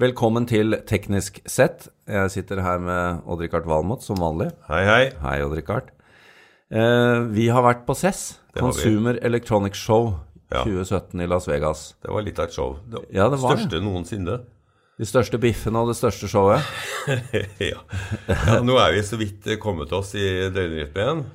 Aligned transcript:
Velkommen 0.00 0.46
til 0.48 0.72
Teknisk 0.88 1.42
sett. 1.50 1.90
Jeg 2.08 2.30
sitter 2.32 2.62
her 2.64 2.78
med 2.80 3.18
Odd-Rikard 3.28 3.66
Valmot 3.68 4.00
som 4.00 4.16
vanlig. 4.22 4.46
Hei, 4.70 4.78
hei. 4.86 5.00
Hei, 5.20 5.34
Odd-Rikard. 5.44 5.90
Eh, 6.72 7.26
vi 7.34 7.50
har 7.52 7.60
vært 7.66 7.82
på 7.84 7.92
CES, 7.98 8.38
Det. 8.54 8.62
Consumer 8.62 9.18
Electronic 9.20 9.76
Show 9.76 10.14
Ja. 10.50 10.62
2017 10.64 11.20
i 11.20 11.26
Las 11.28 11.46
Vegas. 11.46 11.82
Det 12.00 12.10
var 12.10 12.24
litt 12.24 12.38
av 12.38 12.48
et 12.48 12.54
show. 12.54 12.78
Det 12.88 13.04
Ja, 13.12 13.28
det 13.28 13.42
var 13.42 13.58
største 13.58 13.82
noensinne. 13.84 14.40
De 14.98 15.04
største 15.04 15.38
biffene 15.38 15.76
og 15.78 15.92
det 15.92 15.96
største 15.96 16.28
showet. 16.28 16.64
ja. 17.60 17.76
ja. 18.26 18.58
Nå 18.64 18.78
er 18.80 18.96
vi 18.96 19.02
så 19.04 19.20
vidt 19.20 19.46
kommet 19.60 19.92
oss 19.92 20.14
i 20.14 20.48
døgnrytmen. 20.48 21.26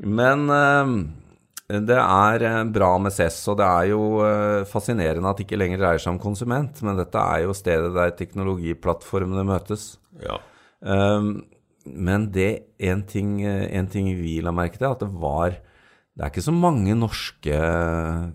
Men 0.00 0.48
eh, 0.50 0.96
det 1.66 1.98
er 1.98 2.44
eh, 2.46 2.60
bra 2.70 2.92
med 3.02 3.14
CES, 3.14 3.40
og 3.50 3.58
det 3.58 3.66
er 3.66 3.88
jo 3.90 4.02
eh, 4.22 4.62
fascinerende 4.70 5.30
at 5.30 5.40
det 5.40 5.48
ikke 5.48 5.58
lenger 5.58 5.80
dreier 5.82 6.02
seg 6.02 6.14
om 6.14 6.20
konsument, 6.22 6.78
men 6.86 6.98
dette 6.98 7.18
er 7.18 7.42
jo 7.42 7.56
stedet 7.58 7.90
der 7.96 8.12
teknologiplattformene 8.14 9.42
møtes. 9.48 9.96
Ja. 10.22 10.38
Um, 10.80 11.40
men 11.86 12.28
det 12.34 12.76
en 12.78 13.02
ting, 13.10 13.40
eh, 13.42 13.66
en 13.74 13.90
ting 13.90 14.12
vi 14.20 14.38
la 14.44 14.54
merke 14.54 14.78
til, 14.78 14.92
at 14.92 15.02
det 15.02 15.10
var 15.10 15.58
Det 16.16 16.24
er 16.24 16.30
ikke 16.30 16.46
så 16.46 16.52
mange 16.54 16.94
norske 16.96 17.56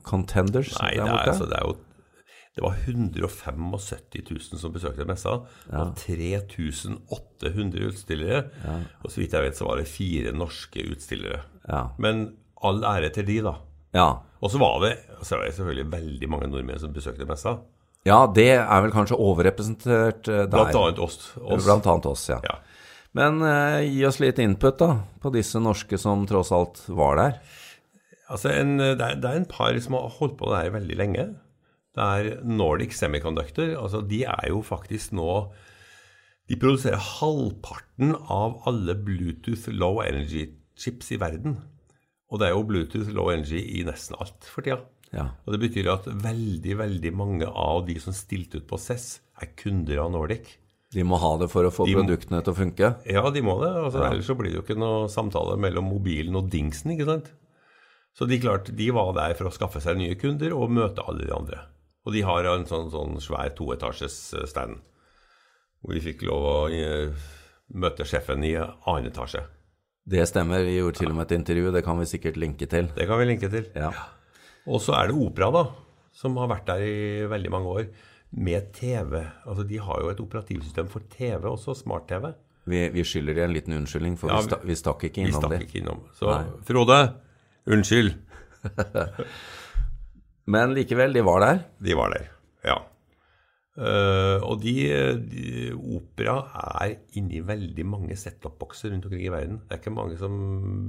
contenders 0.06 0.76
Nei, 0.78 0.92
det 1.00 1.02
er, 1.02 1.32
altså, 1.32 1.48
det 1.50 1.58
er 1.58 1.66
jo 1.66 1.80
det 2.52 2.66
var 2.66 2.76
175 2.84 4.12
000 4.28 4.60
som 4.60 4.74
besøkte 4.76 5.06
messa, 5.08 5.38
og 5.72 5.94
3800 5.96 7.86
utstillere. 7.88 8.42
Og 9.00 9.08
så 9.08 9.22
vidt 9.22 9.38
jeg 9.38 9.46
vet, 9.46 9.56
så 9.56 9.70
var 9.70 9.80
det 9.80 9.88
fire 9.88 10.34
norske 10.36 10.84
utstillere. 10.92 11.46
Ja. 11.64 11.86
Men 11.96 12.26
all 12.68 12.84
ære 12.86 13.12
til 13.16 13.28
de, 13.28 13.40
da. 13.46 13.56
ja. 13.98 14.10
Og 14.42 14.50
så 14.50 14.58
var 14.58 14.80
det, 14.82 14.96
så 15.22 15.38
var 15.38 15.46
det 15.46 15.54
selvfølgelig 15.54 15.92
veldig 15.92 16.28
mange 16.34 16.48
nordmenn 16.50 16.80
som 16.82 16.94
besøkte 16.94 17.28
messa. 17.30 17.60
ja, 18.10 18.26
det 18.26 18.48
er 18.58 18.82
vel 18.82 18.94
kanskje 18.94 19.20
overrepresentert 19.22 20.26
eh, 20.28 20.48
der. 20.48 20.50
Blant 20.50 20.80
annet 20.80 21.02
oss. 21.04 21.36
oss. 21.38 21.66
Blant 21.66 21.86
annet 21.86 22.08
oss, 22.10 22.24
ja. 22.32 22.40
Ja. 22.48 22.56
Men 23.14 23.42
eh, 23.46 23.84
gi 23.86 24.06
oss 24.08 24.18
litt 24.24 24.40
input 24.42 24.80
da, 24.80 24.96
på 25.22 25.30
disse 25.36 25.62
norske 25.62 26.00
som 26.02 26.26
tross 26.26 26.50
alt 26.56 26.82
var 26.90 27.20
der. 27.20 27.38
Altså 28.32 28.50
en, 28.56 28.78
det, 28.80 28.96
er, 28.98 29.20
det 29.22 29.30
er 29.30 29.42
en 29.44 29.50
par 29.52 29.78
som 29.84 30.00
har 30.00 30.10
holdt 30.18 30.40
på 30.40 30.50
det 30.50 30.64
her 30.64 30.74
veldig 30.80 30.98
lenge. 30.98 31.28
Det 31.92 32.08
er 32.08 32.40
Nordic 32.48 32.96
Semiconductor. 32.96 33.76
altså 33.78 34.02
De 34.02 34.24
er 34.24 34.48
jo 34.48 34.62
faktisk 34.64 35.12
nå 35.12 35.52
De 36.50 36.56
produserer 36.60 36.98
halvparten 37.20 38.16
av 38.32 38.62
alle 38.66 38.96
Bluetooth 38.96 39.70
low 39.70 40.02
energy-chips 40.04 41.12
i 41.14 41.20
verden. 41.20 41.60
Og 42.32 42.40
det 42.40 42.48
er 42.48 42.56
jo 42.56 42.64
Bluetooth 42.64 43.12
low 43.14 43.30
energy 43.34 43.60
i 43.80 43.84
nesten 43.88 44.16
alt 44.20 44.48
for 44.48 44.64
tida. 44.64 44.80
Ja. 45.12 45.26
Og 45.46 45.52
Det 45.54 45.60
betyr 45.66 45.90
at 45.92 46.06
veldig 46.08 46.78
veldig 46.80 47.12
mange 47.20 47.48
av 47.50 47.84
de 47.90 47.98
som 48.00 48.14
stilte 48.16 48.62
ut 48.62 48.68
på 48.70 48.80
CESS, 48.80 49.20
er 49.42 49.50
kunder 49.60 50.00
av 50.06 50.12
Nordic. 50.14 50.54
De 50.94 51.04
må 51.08 51.18
ha 51.20 51.34
det 51.40 51.50
for 51.52 51.64
å 51.68 51.72
få 51.72 51.86
De 51.88 51.96
må- 51.96 52.04
produktene 52.06 52.40
til 52.44 52.54
å 52.54 52.56
funke. 52.58 52.88
Ja, 53.08 53.30
de 53.32 53.42
må 53.44 53.58
det. 53.62 53.72
altså 53.76 54.04
Ellers 54.08 54.28
så 54.28 54.36
blir 54.38 54.52
det 54.52 54.60
jo 54.60 54.64
ikke 54.64 54.80
noe 54.80 55.08
samtale 55.12 55.58
mellom 55.60 55.86
mobilen 55.92 56.36
og 56.36 56.50
dingsen. 56.52 56.92
ikke 56.96 57.06
sant? 57.08 57.30
Så 58.14 58.28
de 58.28 58.40
klart, 58.40 58.72
de 58.76 58.90
var 58.92 59.14
der 59.16 59.34
for 59.36 59.48
å 59.48 59.54
skaffe 59.56 59.80
seg 59.82 59.98
nye 59.98 60.16
kunder 60.16 60.52
og 60.56 60.70
møte 60.72 61.04
alle 61.08 61.26
de 61.26 61.32
andre. 61.36 61.60
Og 62.06 62.14
de 62.14 62.22
har 62.28 62.44
en 62.46 62.66
sånn, 62.66 62.90
sånn 62.92 63.20
svær 63.24 63.54
toetasjes 63.56 64.34
eh, 64.34 64.46
stand, 64.48 64.80
hvor 65.82 65.94
vi 65.96 66.00
fikk 66.02 66.24
lov 66.28 66.44
å 66.44 66.70
eh, 66.72 67.12
møte 67.74 68.04
sjefen 68.08 68.44
i 68.44 68.56
annen 68.56 69.12
etasje. 69.12 69.44
Det 70.10 70.24
stemmer, 70.26 70.64
vi 70.66 70.80
gjorde 70.80 70.98
til 70.98 71.12
og 71.12 71.18
med 71.20 71.28
et 71.30 71.36
intervju, 71.38 71.72
det 71.76 71.84
kan 71.86 72.00
vi 72.00 72.08
sikkert 72.10 72.38
linke 72.42 72.66
til. 72.70 72.90
Det 72.96 73.06
kan 73.08 73.20
vi 73.22 73.28
linke 73.30 73.50
til. 73.54 73.68
Ja. 73.78 73.92
Og 74.66 74.82
så 74.82 74.96
er 74.98 75.12
det 75.12 75.18
Opera, 75.22 75.52
da, 75.54 75.64
som 76.18 76.38
har 76.42 76.50
vært 76.50 76.66
der 76.72 76.82
i 76.86 77.28
veldig 77.30 77.52
mange 77.54 77.76
år, 77.76 77.86
med 78.32 78.72
TV. 78.74 79.20
Altså, 79.46 79.64
De 79.68 79.78
har 79.78 80.02
jo 80.02 80.10
et 80.10 80.24
operativsystem 80.24 80.90
for 80.90 81.06
TV 81.12 81.46
også, 81.52 81.76
smart-TV. 81.84 82.32
Vi, 82.72 82.82
vi 82.94 83.04
skylder 83.06 83.38
de 83.38 83.44
en 83.46 83.54
liten 83.54 83.74
unnskyldning, 83.78 84.18
for 84.18 84.30
Ja, 84.32 84.42
vi, 84.42 84.50
sta, 84.50 84.60
vi 84.66 84.78
stakk 84.78 85.06
ikke 85.10 85.26
Vi 85.26 85.34
stakk 85.34 85.58
ikke 85.62 85.82
innom. 85.82 86.04
Så 86.18 86.30
Nei. 86.30 86.44
Frode, 86.66 87.00
unnskyld. 87.70 88.14
Men 90.54 90.74
likevel, 90.78 91.14
de 91.14 91.26
var 91.26 91.46
der. 91.46 91.64
De 91.82 91.98
var 91.98 92.14
der, 92.14 92.30
ja. 92.66 92.78
Eh, 93.80 94.38
og 94.44 94.60
de, 94.66 94.74
de 95.32 95.44
Opera 95.96 96.42
er 96.84 96.98
inni 97.20 97.40
veldig 97.46 97.86
mange 97.88 98.18
set-up-bokser 98.20 98.92
rundt 98.92 99.08
omkring 99.08 99.24
i 99.28 99.32
verden. 99.32 99.62
Det 99.64 99.78
er 99.78 99.84
ikke 99.84 99.96
mange 99.96 100.18
som 100.20 100.34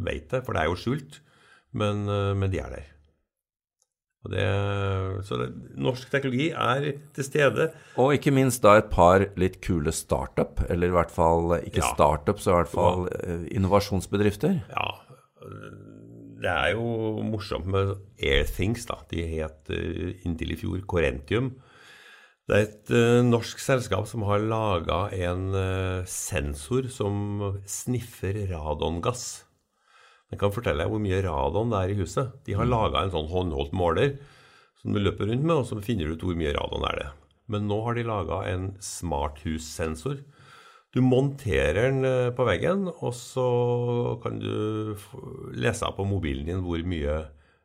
vet 0.07 0.27
det, 0.33 0.43
for 0.47 0.57
det 0.57 0.65
er 0.65 0.73
jo 0.73 0.81
skjult, 0.81 1.21
men, 1.79 2.03
uh, 2.11 2.33
men 2.37 2.51
de 2.53 2.59
er 2.61 2.75
der. 2.75 2.89
Og 4.23 4.31
det, 4.31 4.43
så 5.27 5.39
det, 5.41 5.49
norsk 5.83 6.11
teknologi 6.13 6.51
er 6.51 6.85
til 7.15 7.27
stede. 7.27 7.71
Og 7.99 8.13
ikke 8.15 8.35
minst 8.35 8.63
da 8.63 8.77
et 8.79 8.91
par 8.93 9.25
litt 9.41 9.59
kule 9.65 9.91
startup, 9.95 10.63
eller 10.71 10.93
i 10.93 10.95
hvert 10.95 11.11
fall 11.11 11.57
ikke 11.59 11.83
Ja. 11.83 11.95
så 12.37 12.53
i 12.53 12.59
hvert 12.61 12.71
fall 12.71 13.09
ja. 13.11 13.41
innovasjonsbedrifter. 13.51 14.61
Ja, 14.71 14.87
det 16.43 16.51
er 16.51 16.73
jo 16.75 17.23
morsomt 17.27 17.67
med 17.71 17.97
Airthings, 18.23 18.87
da. 18.87 18.99
De 19.11 19.23
het 19.37 19.71
eh, 19.75 20.15
inntil 20.27 20.55
i 20.55 20.59
fjor 20.59 20.83
Corentium. 20.87 21.53
Det 22.51 22.57
er 22.57 22.67
et 22.67 22.91
uh, 22.91 23.23
norsk 23.23 23.61
selskap 23.63 24.09
som 24.11 24.25
har 24.27 24.43
laga 24.43 25.05
en 25.15 25.49
uh, 25.55 26.09
sensor 26.11 26.89
som 26.91 27.41
sniffer 27.71 28.41
radongass. 28.51 29.45
Den 30.33 30.41
kan 30.41 30.53
fortelle 30.55 30.83
deg 30.83 30.91
hvor 30.91 31.03
mye 31.05 31.23
radon 31.23 31.73
det 31.73 31.81
er 31.81 31.93
i 31.93 31.99
huset. 32.01 32.33
De 32.49 32.57
har 32.59 32.69
laga 32.69 33.05
en 33.05 33.13
sånn 33.15 33.31
håndholdt 33.31 33.75
måler 33.77 34.17
som 34.81 34.95
du 34.95 34.99
løper 34.99 35.29
rundt 35.31 35.45
med, 35.45 35.55
og 35.61 35.67
så 35.69 35.79
finner 35.85 36.09
du 36.09 36.17
ut 36.17 36.25
hvor 36.27 36.39
mye 36.39 36.55
radon 36.57 36.87
er 36.89 36.99
det. 36.99 37.09
Men 37.53 37.69
nå 37.71 37.79
har 37.87 37.99
de 37.99 38.07
laga 38.09 38.39
en 38.51 38.71
smarthussensor. 38.83 40.23
Du 40.93 41.01
monterer 41.05 41.79
den 41.79 42.05
eh, 42.05 42.31
på 42.37 42.45
veggen, 42.49 42.89
og 42.91 43.15
så 43.17 43.47
kan 44.25 44.41
du 44.43 44.97
lese 45.57 45.87
av 45.87 45.97
på 45.97 46.07
mobilen 46.09 46.49
din 46.49 46.65
hvor 46.65 46.83
mye 46.85 47.21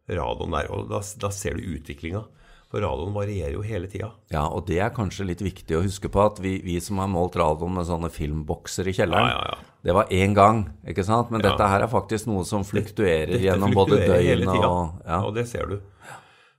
radon 0.07 0.53
det 0.53 0.61
er. 0.63 0.71
Og 0.75 0.91
da, 0.91 1.01
da 1.23 1.31
ser 1.33 1.57
du 1.57 1.73
utviklinga. 1.75 2.23
For 2.67 2.83
radioen 2.83 3.13
varierer 3.15 3.53
jo 3.55 3.61
hele 3.63 3.87
tida. 3.87 4.09
Ja, 4.33 4.43
og 4.51 4.65
det 4.67 4.81
er 4.83 4.91
kanskje 4.95 5.29
litt 5.29 5.39
viktig 5.43 5.77
å 5.77 5.85
huske 5.85 6.09
på 6.11 6.19
at 6.25 6.41
vi, 6.43 6.57
vi 6.65 6.75
som 6.83 6.99
har 6.99 7.07
målt 7.07 7.37
radioen 7.39 7.77
med 7.77 7.87
sånne 7.87 8.09
filmbokser 8.11 8.89
i 8.91 8.95
kjelleren, 8.97 9.29
Ja, 9.31 9.37
ja, 9.37 9.53
ja. 9.53 9.77
det 9.87 9.95
var 9.95 10.11
én 10.11 10.35
gang, 10.35 10.65
ikke 10.83 11.05
sant? 11.07 11.31
Men 11.31 11.45
dette 11.45 11.69
her 11.71 11.85
er 11.85 11.91
faktisk 11.91 12.27
noe 12.27 12.43
som 12.47 12.67
fluktuerer 12.67 13.31
Dette 13.31 13.45
gjennom 13.45 13.71
både 13.71 13.95
fluktuerer 13.95 14.25
hele 14.27 14.49
døgn 14.49 14.67
og 14.67 15.07
ja. 15.07 15.21
og 15.21 15.31
det 15.37 15.47
ser 15.47 15.71
du. 15.71 15.77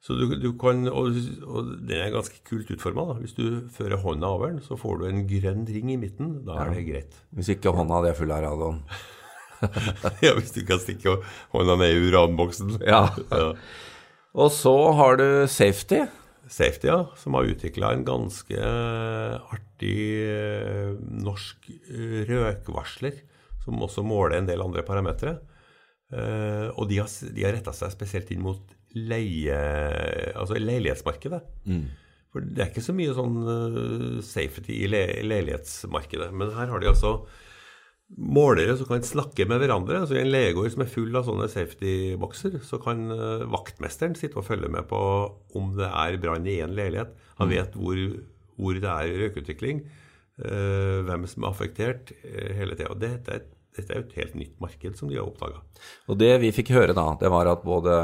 Så 0.01 0.15
du, 0.17 0.31
du 0.41 0.53
kan, 0.57 0.87
og, 0.89 1.19
og 1.45 1.73
den 1.85 1.99
er 2.01 2.15
ganske 2.15 2.41
kult 2.49 2.71
utforma. 2.73 3.19
Hvis 3.19 3.35
du 3.37 3.69
fører 3.75 4.01
hånda 4.01 4.31
over 4.31 4.55
den, 4.55 4.63
så 4.65 4.79
får 4.81 5.03
du 5.03 5.07
en 5.11 5.25
grønn 5.29 5.67
ring 5.69 5.91
i 5.93 5.99
midten. 6.01 6.39
Da 6.47 6.63
er 6.63 6.73
det 6.73 6.87
greit. 6.87 7.19
Hvis 7.37 7.51
ikke 7.53 7.75
hånda 7.77 7.99
di 8.07 8.13
er 8.15 8.17
full 8.17 8.33
av 8.33 8.47
radioen. 8.47 8.81
ja, 10.25 10.33
Hvis 10.39 10.55
du 10.55 10.63
kan 10.65 10.81
stikke 10.81 11.19
hånda 11.53 11.77
ned 11.83 11.93
i 11.93 12.09
uranboksen. 12.09 12.79
Ja. 12.87 13.03
Og 14.37 14.51
så 14.53 14.75
har 14.99 15.19
du 15.21 15.27
safety. 15.49 16.03
Safety, 16.49 16.89
ja, 16.89 17.03
som 17.21 17.37
har 17.37 17.49
utvikla 17.49 17.93
en 17.93 18.07
ganske 18.09 18.57
artig 19.53 19.99
eh, 20.25 20.95
norsk 20.97 21.69
eh, 21.93 22.23
røkvarsler, 22.29 23.19
som 23.65 23.85
også 23.85 24.05
måler 24.07 24.39
en 24.39 24.49
del 24.49 24.65
andre 24.65 24.85
parametere. 24.87 25.37
Eh, 26.09 26.69
og 26.73 26.89
de 26.89 27.03
har, 27.03 27.09
de 27.09 27.45
har 27.45 27.53
retta 27.57 27.75
seg 27.77 27.93
spesielt 27.93 28.31
inn 28.33 28.45
mot 28.45 28.63
leie, 28.97 29.59
altså 30.33 30.57
leilighetsmarkedet. 30.57 31.43
For 32.33 32.45
det 32.45 32.63
er 32.65 32.71
ikke 32.73 32.85
så 32.85 32.95
mye 32.97 33.17
sånn 33.17 33.37
eh, 33.53 34.23
safety 34.25 34.83
i 34.85 34.89
le 34.89 35.03
leilighetsmarkedet. 35.29 36.31
Men 36.33 36.53
her 36.57 36.73
har 36.73 36.81
de 36.83 36.91
altså 36.91 37.13
målere 38.17 38.77
som 38.79 38.89
kan 38.89 39.05
snakke 39.05 39.45
med 39.49 39.61
hverandre. 39.63 40.01
Altså 40.03 40.17
I 40.17 40.23
en 40.23 40.33
legegård 40.33 40.73
som 40.73 40.85
er 40.85 40.91
full 40.93 41.19
av 41.19 41.27
sånne 41.29 41.49
safety-bokser, 41.53 42.59
så 42.65 42.81
kan 42.83 43.05
eh, 43.13 43.45
vaktmesteren 43.53 44.17
sitte 44.19 44.41
og 44.41 44.49
følge 44.49 44.71
med 44.73 44.89
på 44.89 45.01
om 45.59 45.75
det 45.77 45.91
er 45.91 46.19
brann 46.23 46.49
i 46.49 46.59
én 46.65 46.77
leilighet. 46.77 47.13
Han 47.43 47.53
vet 47.53 47.77
hvor, 47.77 48.01
hvor 48.57 48.81
det 48.81 48.89
er 48.95 49.21
røykutvikling, 49.25 49.85
eh, 50.41 50.99
hvem 51.05 51.29
som 51.29 51.45
er 51.45 51.53
affektert, 51.53 52.15
eh, 52.23 52.55
hele 52.57 52.79
tida. 52.79 52.95
Og 52.95 53.05
dette 53.05 53.37
er, 53.37 53.45
dette 53.77 53.93
er 53.93 54.01
jo 54.01 54.09
et 54.09 54.19
helt 54.23 54.41
nytt 54.41 54.57
marked 54.65 54.99
som 54.99 55.13
de 55.13 55.21
har 55.21 55.29
oppdaga. 55.29 55.61
Og 56.09 56.19
det 56.19 56.33
vi 56.43 56.55
fikk 56.57 56.73
høre 56.79 56.97
da, 56.97 57.11
det 57.21 57.31
var 57.35 57.53
at 57.53 57.63
både, 57.67 57.95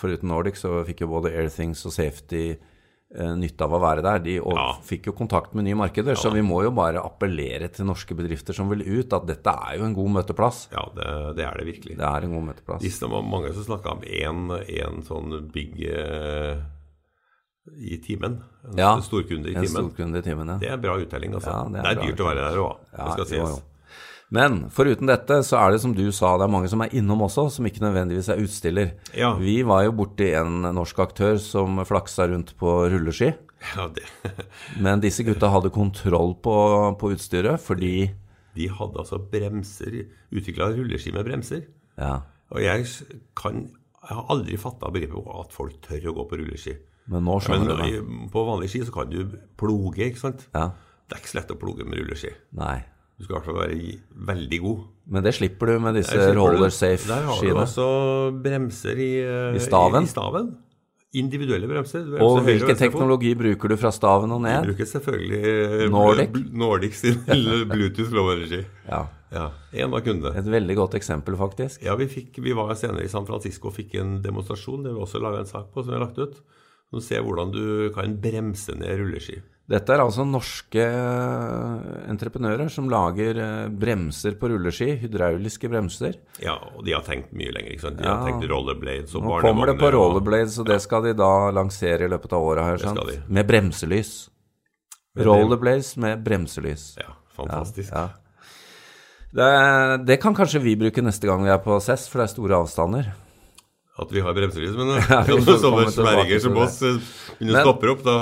foruten 0.00 0.32
Nordic, 0.32 0.58
så 0.64 0.80
fikk 0.88 1.04
jo 1.04 1.12
både 1.12 1.34
Airthings 1.36 1.84
og 1.84 1.94
Safety 1.94 2.56
nytte 3.10 3.64
av 3.66 3.72
å 3.74 3.80
være 3.82 4.02
der. 4.06 4.18
De 4.22 4.36
Ja. 4.38 4.66
fikk 4.86 5.06
jo 5.10 5.12
kontakt 5.18 5.52
med 5.54 5.64
nye 5.66 5.74
markeder, 5.74 6.14
så 6.14 6.30
vi 6.32 6.42
må 6.46 6.62
jo 6.62 6.70
bare 6.70 7.02
appellere 7.02 7.66
til 7.74 7.84
norske 7.88 8.14
bedrifter 8.14 8.54
som 8.54 8.68
vil 8.70 8.82
ut, 8.86 9.12
at 9.12 9.26
dette 9.26 9.50
er 9.50 9.78
jo 9.78 9.84
en 9.84 9.94
god 9.94 10.10
møteplass. 10.10 10.68
Ja, 10.70 10.84
det, 10.94 11.36
det 11.36 11.44
er 11.44 11.58
det 11.58 11.66
virkelig. 11.66 11.96
Det 11.98 12.06
er 12.06 12.22
en 12.28 12.34
god 12.36 12.44
møteplass. 12.52 12.82
Det 13.00 13.10
var 13.10 13.22
mange 13.26 13.52
som 13.52 13.64
snakka 13.66 13.96
om 13.96 14.02
én 14.06 15.02
sånn 15.02 15.50
big 15.50 15.74
uh, 15.90 16.62
i 17.76 17.98
timen, 18.02 18.38
en 18.70 18.78
Ja, 18.78 18.92
storkunde 19.02 19.50
i 19.50 19.54
En 19.56 19.64
timen, 19.66 19.90
storkunde 19.90 20.18
i 20.18 20.22
timen, 20.22 20.48
ja. 20.48 20.58
det 20.62 20.70
er 20.70 20.78
bra 20.80 20.94
uttelling. 20.98 21.34
Altså. 21.34 21.50
Ja, 21.50 21.64
det 21.66 21.72
det, 21.72 21.80
er 21.80 21.90
er 21.90 21.94
bra 21.98 22.06
dyrt 22.06 22.20
å 22.20 22.28
være 22.30 22.46
der 22.46 22.62
òg, 22.62 22.76
Ja, 22.96 23.04
det 23.04 23.12
skal 23.12 23.26
sies. 23.26 23.62
Men 24.30 24.60
foruten 24.70 25.08
dette, 25.10 25.40
så 25.42 25.58
er 25.58 25.72
det 25.74 25.80
som 25.82 25.92
du 25.96 26.04
sa, 26.14 26.36
det 26.38 26.46
er 26.46 26.52
mange 26.54 26.68
som 26.70 26.82
er 26.84 26.92
innom 26.94 27.24
også, 27.26 27.48
som 27.50 27.66
ikke 27.66 27.82
nødvendigvis 27.82 28.28
er 28.30 28.42
utstiller. 28.44 28.92
Ja. 29.18 29.32
Vi 29.40 29.56
var 29.66 29.82
jo 29.88 29.94
borti 29.98 30.28
en 30.38 30.60
norsk 30.76 31.00
aktør 31.02 31.40
som 31.42 31.80
flaksa 31.88 32.28
rundt 32.30 32.52
på 32.60 32.74
rulleski. 32.92 33.32
Ja, 33.74 33.88
det. 33.92 34.06
Men 34.84 35.02
disse 35.02 35.26
gutta 35.26 35.50
hadde 35.52 35.72
kontroll 35.74 36.36
på, 36.40 36.54
på 37.00 37.10
utstyret 37.12 37.60
fordi 37.60 38.08
De 38.56 38.68
hadde 38.72 39.02
altså 39.02 39.18
bremser, 39.30 39.98
utvikla 40.32 40.70
rulleski 40.78 41.12
med 41.14 41.26
bremser. 41.26 41.66
Ja. 42.00 42.20
Og 42.54 42.62
jeg 42.64 42.86
kan 43.38 43.66
Jeg 44.00 44.16
har 44.16 44.30
aldri 44.32 44.56
fatta 44.58 44.88
begrepet 44.90 45.26
at 45.42 45.52
folk 45.52 45.74
tør 45.84 46.06
å 46.08 46.14
gå 46.16 46.24
på 46.30 46.38
rulleski. 46.40 46.72
Men 47.10 47.26
nå 47.26 47.34
Men 47.36 47.44
skjønner 47.44 47.82
du 47.82 47.82
det. 47.98 48.30
på 48.32 48.46
vanlig 48.46 48.70
ski 48.72 48.80
så 48.86 48.94
kan 48.94 49.10
du 49.10 49.34
ploge, 49.60 50.06
ikke 50.06 50.22
sant? 50.22 50.46
Ja. 50.54 50.70
Det 51.10 51.18
er 51.18 51.20
ikke 51.20 51.32
så 51.34 51.38
lett 51.42 51.52
å 51.52 51.58
ploge 51.60 51.84
med 51.84 51.98
rulleski. 52.00 52.30
Nei. 52.56 52.78
Du 53.20 53.26
skal 53.26 53.34
i 53.34 53.36
hvert 53.36 53.48
fall 53.50 53.58
være 53.60 53.98
veldig 54.30 54.58
god. 54.64 54.84
Men 55.12 55.24
det 55.26 55.34
slipper 55.36 55.68
du 55.68 55.74
med 55.84 55.98
disse 56.00 56.16
roller 56.32 56.72
safe-skiene. 56.72 57.12
Der 57.12 57.26
har 57.28 57.42
du 57.44 57.58
også 57.66 57.88
bremser 58.40 58.96
i, 58.96 59.10
eh, 59.20 59.58
I 59.58 59.60
staven? 59.60 60.06
I, 60.08 60.08
staven. 60.08 60.48
Individuelle 61.20 61.68
bremser. 61.68 62.06
bremser 62.06 62.24
Og 62.24 62.40
hvilken 62.46 62.78
teknologi 62.80 63.34
bruker 63.36 63.74
du 63.74 63.76
fra 63.76 63.90
staven 63.92 64.32
og 64.32 64.40
ned? 64.40 64.56
Jeg 64.56 64.70
bruker 64.70 64.88
selvfølgelig 64.94 65.40
eh, 65.50 65.84
Nordic? 65.92 66.40
Nordic 66.64 66.96
sin 67.02 67.20
Bluetooth 67.74 68.14
low 68.16 68.32
energy. 68.32 68.62
Ja. 68.88 69.02
Ja, 69.30 69.50
En 69.84 69.92
av 69.94 70.00
kundene. 70.02 70.32
Et 70.40 70.48
veldig 70.56 70.78
godt 70.80 70.96
eksempel, 70.98 71.36
faktisk. 71.38 71.84
Ja, 71.84 71.94
vi, 72.00 72.08
fikk, 72.10 72.40
vi 72.42 72.56
var 72.56 72.72
senere 72.78 73.04
i 73.04 73.12
San 73.12 73.28
Francisco 73.28 73.68
og 73.68 73.76
fikk 73.76 73.98
en 74.00 74.16
demonstrasjon. 74.24 74.86
Det 74.86 74.96
vi 74.96 75.04
også 75.04 75.20
laga 75.20 75.44
en 75.44 75.50
sak 75.50 75.68
på, 75.74 75.84
som 75.84 75.92
vi 75.92 75.98
har 76.00 76.06
lagt 76.08 76.18
ut. 76.18 76.40
Som 76.90 77.04
ser 77.04 77.22
hvordan 77.22 77.52
du 77.52 77.90
kan 77.94 78.16
bremse 78.22 78.74
ned 78.80 78.96
rulleski. 79.04 79.42
Dette 79.70 79.94
er 79.94 80.00
altså 80.02 80.24
norske 80.26 80.82
eh, 80.82 81.90
entreprenører 82.10 82.66
som 82.74 82.88
lager 82.90 83.38
eh, 83.38 83.68
bremser 83.70 84.34
på 84.40 84.48
rulleski, 84.50 84.96
hydrauliske 85.04 85.70
bremser. 85.70 86.16
Ja, 86.42 86.56
og 86.74 86.82
de 86.88 86.96
har 86.96 87.04
tenkt 87.06 87.30
mye 87.38 87.52
lenger. 87.54 87.76
ikke 87.76 87.84
sant? 87.86 88.00
De 88.00 88.08
Ja. 88.08 88.16
har 88.18 88.26
tenkt 88.26 88.48
rollerblades 88.50 89.14
og 89.14 89.22
Nå 89.28 89.36
kommer 89.44 89.70
det 89.70 89.76
på 89.78 89.92
rollerblades, 89.94 90.58
og 90.58 90.66
det 90.72 90.80
skal 90.82 91.06
de 91.06 91.14
da 91.14 91.30
lansere 91.54 92.08
i 92.08 92.10
løpet 92.10 92.34
av 92.34 92.48
året 92.50 92.66
her, 92.66 92.82
sant? 92.82 92.98
de. 93.06 93.20
Med 93.30 93.46
bremselys. 93.46 94.12
Rollerblades 95.16 95.92
med 96.02 96.24
bremselys. 96.26 96.96
Ja, 96.98 97.14
fantastisk. 97.38 97.92
Ja. 97.94 98.08
Det, 99.30 100.04
det 100.06 100.18
kan 100.20 100.34
kanskje 100.34 100.58
vi 100.66 100.74
bruke 100.74 101.02
neste 101.06 101.30
gang 101.30 101.44
vi 101.46 101.50
er 101.54 101.62
på 101.62 101.78
CES, 101.78 102.08
for 102.10 102.18
det 102.18 102.26
er 102.26 102.34
store 102.34 102.58
avstander. 102.64 103.12
At 104.00 104.10
vi 104.10 104.18
har 104.24 104.34
bremselys. 104.34 104.74
Men 104.74 104.96
Ja, 104.98 105.22
får 105.30 105.62
sånne 105.62 105.90
til 106.26 106.40
som 106.42 106.56
oss 106.58 106.82
eh, 106.82 106.98
begynner 107.38 107.60
å 107.62 107.66
stoppe 107.68 107.94
opp, 107.94 108.02
da 108.02 108.18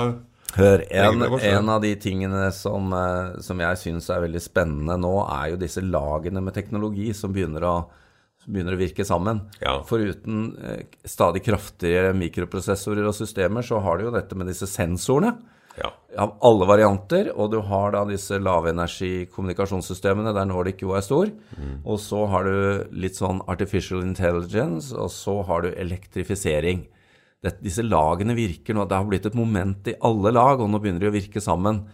Hør, 0.57 0.81
en, 0.89 1.21
en 1.21 1.69
av 1.69 1.81
de 1.83 1.91
tingene 2.01 2.47
som, 2.55 2.89
eh, 2.95 3.37
som 3.45 3.59
jeg 3.61 3.79
syns 3.83 4.09
er 4.09 4.23
veldig 4.25 4.41
spennende 4.41 4.95
nå, 4.97 5.13
er 5.29 5.51
jo 5.53 5.59
disse 5.61 5.83
lagene 5.85 6.41
med 6.41 6.55
teknologi 6.57 7.11
som 7.13 7.35
begynner 7.35 7.67
å, 7.69 7.75
som 8.43 8.55
begynner 8.55 8.73
å 8.73 8.79
virke 8.81 9.05
sammen. 9.05 9.43
Ja. 9.61 9.77
Foruten 9.85 10.49
eh, 10.63 10.81
stadig 11.05 11.43
kraftigere 11.45 12.15
mikroprosessorer 12.17 13.05
og 13.11 13.15
systemer, 13.19 13.61
så 13.67 13.79
har 13.85 13.99
du 13.99 14.07
jo 14.07 14.15
dette 14.15 14.35
med 14.39 14.49
disse 14.49 14.67
sensorene 14.69 15.35
Ja. 15.79 15.93
av 16.17 16.33
alle 16.43 16.65
varianter, 16.67 17.29
og 17.37 17.51
du 17.53 17.61
har 17.63 17.93
da 17.93 18.01
disse 18.09 18.39
lavenergikommunikasjonssystemene, 18.41 20.33
der 20.35 20.47
Nordic 20.49 20.81
jo 20.81 20.95
er 20.97 21.05
stor. 21.05 21.29
Og 21.85 21.99
så 22.03 22.25
har 22.27 22.43
du 22.49 22.87
litt 22.91 23.15
sånn 23.15 23.39
artificial 23.47 24.01
intelligence, 24.03 24.91
og 24.97 25.11
så 25.13 25.41
har 25.47 25.61
du 25.63 25.69
elektrifisering. 25.71 26.87
Det, 27.41 27.53
disse 27.63 27.83
lagene 27.85 28.35
virker 28.35 28.75
nå, 28.75 28.83
det 28.89 28.97
har 28.97 29.05
blitt 29.07 29.25
et 29.29 29.35
moment 29.37 29.87
i 29.87 29.93
alle 30.03 30.31
lag, 30.35 30.59
og 30.59 30.69
nå 30.69 30.79
begynner 30.83 31.05
de 31.05 31.07
å 31.11 31.15
virke 31.15 31.39
sammen. 31.43 31.85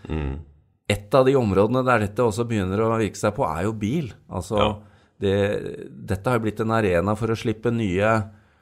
Et 0.90 1.14
av 1.18 1.26
de 1.26 1.36
områdene 1.38 1.84
der 1.86 2.00
dette 2.08 2.24
også 2.26 2.46
begynner 2.50 2.82
å 2.82 2.92
virke 2.98 3.18
seg 3.20 3.36
på, 3.38 3.46
er 3.46 3.64
jo 3.68 3.74
bil. 3.74 4.12
Altså, 4.30 4.58
Ja. 4.58 4.72
det, 5.22 5.36
dette 6.10 6.30
har 6.30 6.40
jo 6.40 6.44
blitt 6.48 6.60
en 6.66 6.72
arena 6.74 7.16
for 7.16 7.28
å 7.34 7.38
slippe 7.38 7.72
nye 7.74 8.10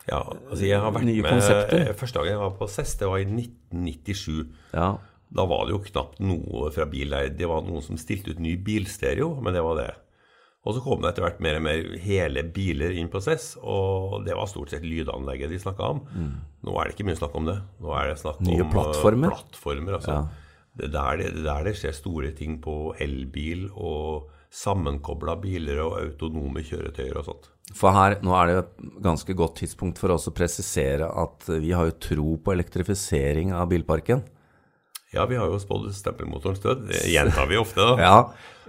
ja. 0.04 0.20
Altså, 0.52 0.66
jeg 0.68 0.80
har 0.84 0.92
vært 0.92 1.06
Nye 1.08 1.22
med 1.24 1.32
konsepter. 1.32 1.94
Første 1.96 2.20
dagen 2.20 2.34
jeg 2.34 2.40
var 2.42 2.56
på 2.60 2.68
CES, 2.68 2.96
det 3.00 3.08
var 3.08 3.22
i 3.24 3.26
1997. 3.26 4.50
Ja, 4.74 4.98
Da 5.34 5.46
var 5.50 5.64
det 5.66 5.72
jo 5.74 5.80
knapt 5.88 6.20
noe 6.20 6.68
fra 6.76 6.86
bil 6.86 7.10
der. 7.10 7.30
Det 7.30 7.48
var 7.48 7.64
noen 7.66 7.82
som 7.82 7.96
stilte 7.98 8.36
ut 8.36 8.40
ny 8.44 8.58
bilstereo, 8.58 9.42
men 9.42 9.54
det 9.56 9.64
var 9.64 9.80
det. 9.80 9.88
Og 10.63 10.77
så 10.77 10.83
kom 10.83 11.01
det 11.04 11.10
etter 11.12 11.25
hvert 11.25 11.42
mer 11.44 11.57
og 11.60 11.65
mer 11.65 11.88
hele 12.00 12.44
biler 12.56 12.94
inn 12.95 13.10
på 13.12 13.19
CES, 13.24 13.57
og 13.60 14.21
det 14.24 14.36
var 14.38 14.48
stort 14.48 14.71
sett 14.71 14.86
lydanlegget 14.88 15.51
de 15.51 15.60
snakka 15.60 15.89
om. 15.95 16.00
Nå 16.63 16.75
er 16.80 16.88
det 16.88 16.95
ikke 16.95 17.07
mye 17.10 17.19
snakk 17.19 17.36
om 17.36 17.50
det. 17.50 17.57
Nå 17.83 17.92
er 18.00 18.13
det 18.13 18.21
snakk 18.21 18.39
Mm. 18.39 18.48
Nye 18.48 18.63
om 18.63 18.69
uh, 18.69 18.71
plattformer. 18.71 19.33
plattformer 19.36 19.98
altså. 20.00 20.15
Det, 20.74 20.88
er 20.88 20.94
der 20.95 21.25
er 21.27 21.42
der 21.45 21.68
det 21.68 21.75
skjer 21.77 21.94
store 21.94 22.31
ting 22.36 22.62
på 22.63 22.95
elbil 23.04 23.68
og 23.75 24.30
sammenkobla 24.54 25.36
biler 25.42 25.81
og 25.83 25.98
autonome 26.00 26.63
kjøretøyer 26.65 27.19
og 27.19 27.27
sånt. 27.27 27.50
For 27.74 27.95
her, 27.95 28.18
nå 28.24 28.33
er 28.38 28.50
det 28.50 28.56
et 28.62 28.88
ganske 29.04 29.36
godt 29.38 29.60
tidspunkt 29.62 30.00
for 30.01 30.13
oss 30.15 30.30
å 30.30 30.36
presisere 30.36 31.07
at 31.07 31.48
vi 31.50 31.71
har 31.74 31.89
jo 31.89 32.00
tro 32.07 32.38
på 32.44 32.54
elektrifisering 32.56 33.54
av 33.56 33.69
bilparken. 33.71 34.24
Ja, 35.13 35.25
vi 35.30 35.38
har 35.38 35.45
jo 35.51 35.60
spådd 35.62 35.92
stempelmotorens 35.94 36.60
død. 36.63 36.88
Det 36.89 37.04
gjentar 37.13 37.45
vi 37.50 37.57
ofte, 37.62 37.80
da. 37.86 37.95
Ja, 38.07 38.15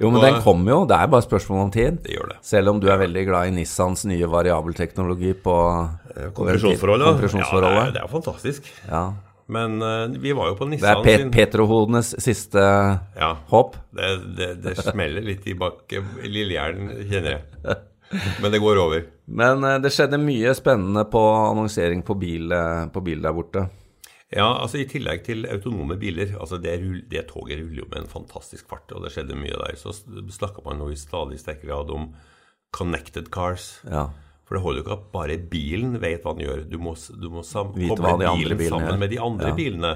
jo, 0.01 0.11
men 0.11 0.19
Og- 0.21 0.25
den 0.27 0.41
kommer 0.45 0.71
jo, 0.75 0.79
det 0.91 0.97
er 0.99 1.07
bare 1.13 1.25
spørsmål 1.25 1.63
om 1.67 1.71
tid. 1.75 2.01
Det 2.05 2.17
gjør 2.17 2.33
det. 2.35 2.39
Selv 2.45 2.69
om 2.75 2.81
du 2.83 2.89
er 2.93 2.99
veldig 3.01 3.27
glad 3.29 3.49
i 3.49 3.55
Nissans 3.57 4.05
nye 4.11 4.27
variabelteknologi 4.29 5.33
på 5.45 5.55
Kompresjonsforholdet. 6.35 7.07
kompresjonsforholdet. 7.15 7.79
Ja, 7.79 7.85
det 7.85 7.89
er, 7.89 7.95
det 7.97 8.03
er 8.03 8.13
fantastisk. 8.13 8.69
Ja, 8.89 9.05
Men 9.47 9.75
uh, 9.83 10.09
vi 10.21 10.33
var 10.33 10.49
jo 10.49 10.55
på 10.57 10.69
Det 10.73 10.83
er 10.89 11.03
Pet 11.05 11.27
Petrohodenes 11.35 12.15
siste 12.25 12.61
Ja, 13.19 13.35
hopp. 13.51 13.75
det, 13.93 14.13
det, 14.39 14.51
det 14.65 14.77
smeller 14.81 15.21
litt 15.27 15.47
i 15.47 15.55
bak 15.55 15.93
lillehjernen, 16.25 16.95
kjenner 17.11 17.37
jeg. 17.39 17.77
Men 18.41 18.53
det 18.55 18.61
går 18.63 18.79
over. 18.81 19.05
Men 19.27 19.65
uh, 19.65 19.79
det 19.85 19.93
skjedde 19.93 20.21
mye 20.23 20.53
spennende 20.57 21.05
på 21.13 21.21
annonsering 21.51 22.03
på 22.07 22.17
bil, 22.21 22.53
eh, 22.53 22.87
på 22.93 23.01
bil 23.05 23.21
der 23.25 23.33
borte. 23.37 23.67
Ja, 24.33 24.47
altså 24.63 24.79
I 24.81 24.87
tillegg 24.89 25.23
til 25.27 25.45
autonome 25.47 25.97
biler 26.01 26.33
altså 26.41 26.57
Det, 26.59 26.73
det 27.11 27.27
toget 27.29 27.61
ruller 27.61 27.83
jo 27.85 27.89
med 27.91 28.01
en 28.03 28.09
fantastisk 28.11 28.67
fart, 28.69 28.91
og 28.93 29.05
det 29.05 29.13
skjedde 29.13 29.37
mye 29.37 29.53
der. 29.61 29.77
Så 29.77 29.93
snakka 30.33 30.65
man 30.65 30.79
nå 30.81 30.89
i 30.91 30.97
stadig 30.99 31.39
sterkere 31.39 31.69
grad 31.71 31.91
om 31.91 32.09
connected 32.75 33.31
cars. 33.31 33.81
Ja. 33.87 34.09
For 34.45 34.57
det 34.57 34.63
holder 34.65 34.81
jo 34.81 34.85
ikke 34.85 34.97
at 34.99 35.07
bare 35.15 35.37
bilen 35.39 35.95
vet 36.03 36.25
hva 36.25 36.35
den 36.37 36.45
gjør. 36.49 36.65
Du 36.69 36.77
må, 36.83 36.95
du 36.97 37.29
må 37.31 37.45
koble 37.45 37.79
bilen 37.79 38.59
sammen 38.69 38.91
gjør. 38.91 38.99
med 38.99 39.11
de 39.11 39.21
andre 39.21 39.49
Ja. 39.53 39.55
bilene, 39.55 39.93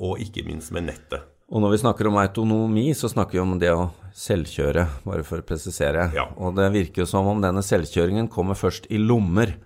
og 0.00 0.18
ikke 0.22 0.44
minst 0.46 0.72
med 0.72 0.86
nettet. 0.86 1.20
Og 1.50 1.60
når 1.60 1.72
vi 1.74 1.78
snakker 1.82 2.06
om 2.06 2.16
autonomi, 2.16 2.92
så 2.94 3.10
snakker 3.10 3.32
vi 3.32 3.40
om 3.42 3.58
det 3.58 3.72
å 3.74 3.90
selvkjøre, 4.14 4.84
bare 5.04 5.24
for 5.26 5.42
å 5.42 5.46
presisere. 5.46 6.12
Ja. 6.14 6.28
Og 6.38 6.54
det 6.54 6.68
virker 6.72 7.02
jo 7.02 7.06
som 7.10 7.26
om 7.26 7.40
denne 7.42 7.60
selvkjøringen 7.60 8.28
kommer 8.30 8.54
først 8.54 8.86
i 8.88 8.98
lommer. 9.02 9.56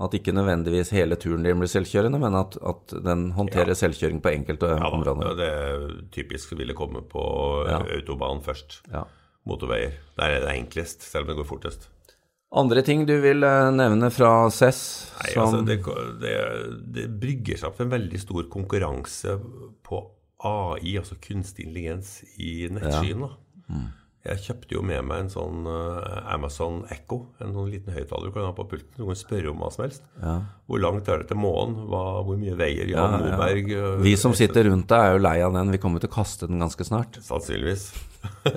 At 0.00 0.14
ikke 0.16 0.32
nødvendigvis 0.32 0.88
hele 0.96 1.16
turen 1.20 1.42
din 1.44 1.58
blir 1.60 1.68
selvkjørende, 1.68 2.18
men 2.18 2.34
at, 2.38 2.56
at 2.64 2.94
den 3.04 3.26
håndterer 3.36 3.74
selvkjøring 3.76 4.22
på 4.24 4.30
enkelte 4.32 4.70
Ja, 4.72 4.88
områder. 4.88 5.34
det 5.36 5.48
er 5.52 5.88
typisk 6.14 6.54
ville 6.56 6.72
komme 6.74 7.02
på 7.02 7.24
Ja. 7.68 7.82
autobahn 7.98 8.40
først. 8.42 8.80
Ja. 8.92 9.02
Motorveier. 9.44 9.92
Der 10.16 10.24
er 10.38 10.40
det 10.46 10.54
enklest, 10.56 11.02
selv 11.02 11.26
om 11.26 11.28
det 11.28 11.36
går 11.42 11.44
fortest. 11.50 11.88
Andre 12.54 12.82
ting 12.82 13.06
du 13.08 13.14
vil 13.20 13.42
eh, 13.44 13.70
nevne 13.72 14.10
fra 14.12 14.48
CES? 14.50 15.12
Nei, 15.22 15.32
altså, 15.42 15.60
det, 15.66 15.78
det, 16.20 16.34
det 16.94 17.06
brygger 17.20 17.56
seg 17.60 17.68
opp 17.70 17.80
en 17.80 17.90
veldig 17.92 18.20
stor 18.20 18.48
konkurranse 18.52 19.38
på 19.84 20.02
AI, 20.44 20.96
altså 21.00 21.16
kunstig 21.22 21.64
intelligens, 21.68 22.22
i 22.38 22.68
nettskyen. 22.72 23.24
Ja. 23.28 23.30
Mm. 23.72 23.88
Jeg 24.22 24.38
kjøpte 24.38 24.76
jo 24.76 24.84
med 24.86 25.02
meg 25.08 25.24
en 25.24 25.30
sånn 25.32 25.64
eh, 25.66 26.18
Amazon 26.30 26.84
Echo, 26.94 27.24
en 27.42 27.56
sånn 27.56 27.72
liten 27.72 27.90
høyttaler 27.90 28.30
du 28.30 28.34
kan 28.36 28.44
ha 28.46 28.52
på 28.54 28.68
pulten. 28.70 28.92
Du 28.94 29.08
kan 29.08 29.18
spørre 29.18 29.50
om 29.50 29.58
hva 29.58 29.70
som 29.74 29.82
helst. 29.82 30.04
Hvor 30.70 30.78
langt 30.78 31.08
er 31.10 31.24
det 31.24 31.26
til 31.32 31.40
månen? 31.42 31.88
Hvor 31.90 32.38
mye 32.38 32.54
veier 32.58 32.86
Jan 32.86 33.16
Ja, 33.16 33.18
ja. 33.18 33.32
Moberg? 33.34 33.72
Ja. 33.72 33.88
vi 34.04 34.12
som 34.20 34.36
sitter 34.38 34.68
rundt 34.70 34.86
deg, 34.92 35.02
er 35.02 35.16
jo 35.16 35.24
lei 35.24 35.34
av 35.42 35.56
den. 35.56 35.74
Vi 35.74 35.80
kommer 35.82 36.02
til 36.02 36.12
å 36.12 36.14
kaste 36.14 36.46
den 36.50 36.62
ganske 36.62 36.86
snart. 36.86 37.18
Sannsynligvis. 37.26 37.88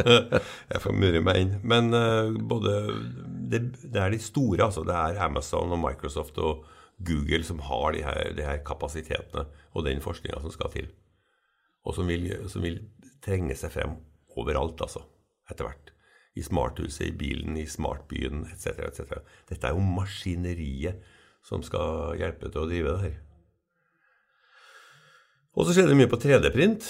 jeg 0.71 0.83
får 0.83 0.95
murre 1.01 1.23
meg 1.25 1.41
inn. 1.41 1.57
Men 1.65 1.89
uh, 1.97 2.29
både 2.53 2.75
det, 3.49 3.63
det 3.81 4.03
er 4.03 4.13
de 4.13 4.21
store, 4.21 4.67
altså. 4.67 4.85
Det 4.85 4.93
er 4.93 5.17
Amazon 5.25 5.73
og 5.73 5.81
Microsoft 5.81 6.37
og 6.45 6.61
Google 7.09 7.41
som 7.43 7.65
har 7.65 7.97
de 7.97 8.05
her, 8.05 8.21
de 8.37 8.45
her 8.45 8.61
kapasitetene 8.67 9.47
og 9.73 9.89
den 9.89 10.05
forskninga 10.05 10.45
som 10.45 10.53
skal 10.53 10.69
til. 10.77 10.93
Og 11.85 11.97
som 11.97 12.05
vil, 12.05 12.29
som 12.53 12.61
vil 12.61 12.83
trenge 13.25 13.57
seg 13.57 13.73
frem 13.73 13.97
overalt, 14.37 14.77
altså. 14.85 15.01
Etter 15.51 15.67
hvert. 15.67 15.91
I 16.35 16.43
smarthuset, 16.43 17.07
i 17.07 17.15
bilen, 17.15 17.55
i 17.57 17.67
smartbyen 17.69 18.43
etc. 18.51 18.81
etc. 18.89 19.19
Dette 19.49 19.69
er 19.69 19.75
jo 19.77 19.83
maskineriet 19.83 21.03
som 21.45 21.63
skal 21.63 22.17
hjelpe 22.19 22.49
til 22.49 22.63
å 22.63 22.69
drive 22.69 22.95
det 22.95 23.03
her. 23.05 23.19
Og 25.55 25.67
så 25.67 25.75
skjer 25.75 25.87
det 25.87 25.97
mye 25.99 26.11
på 26.11 26.19
3D-print. 26.19 26.87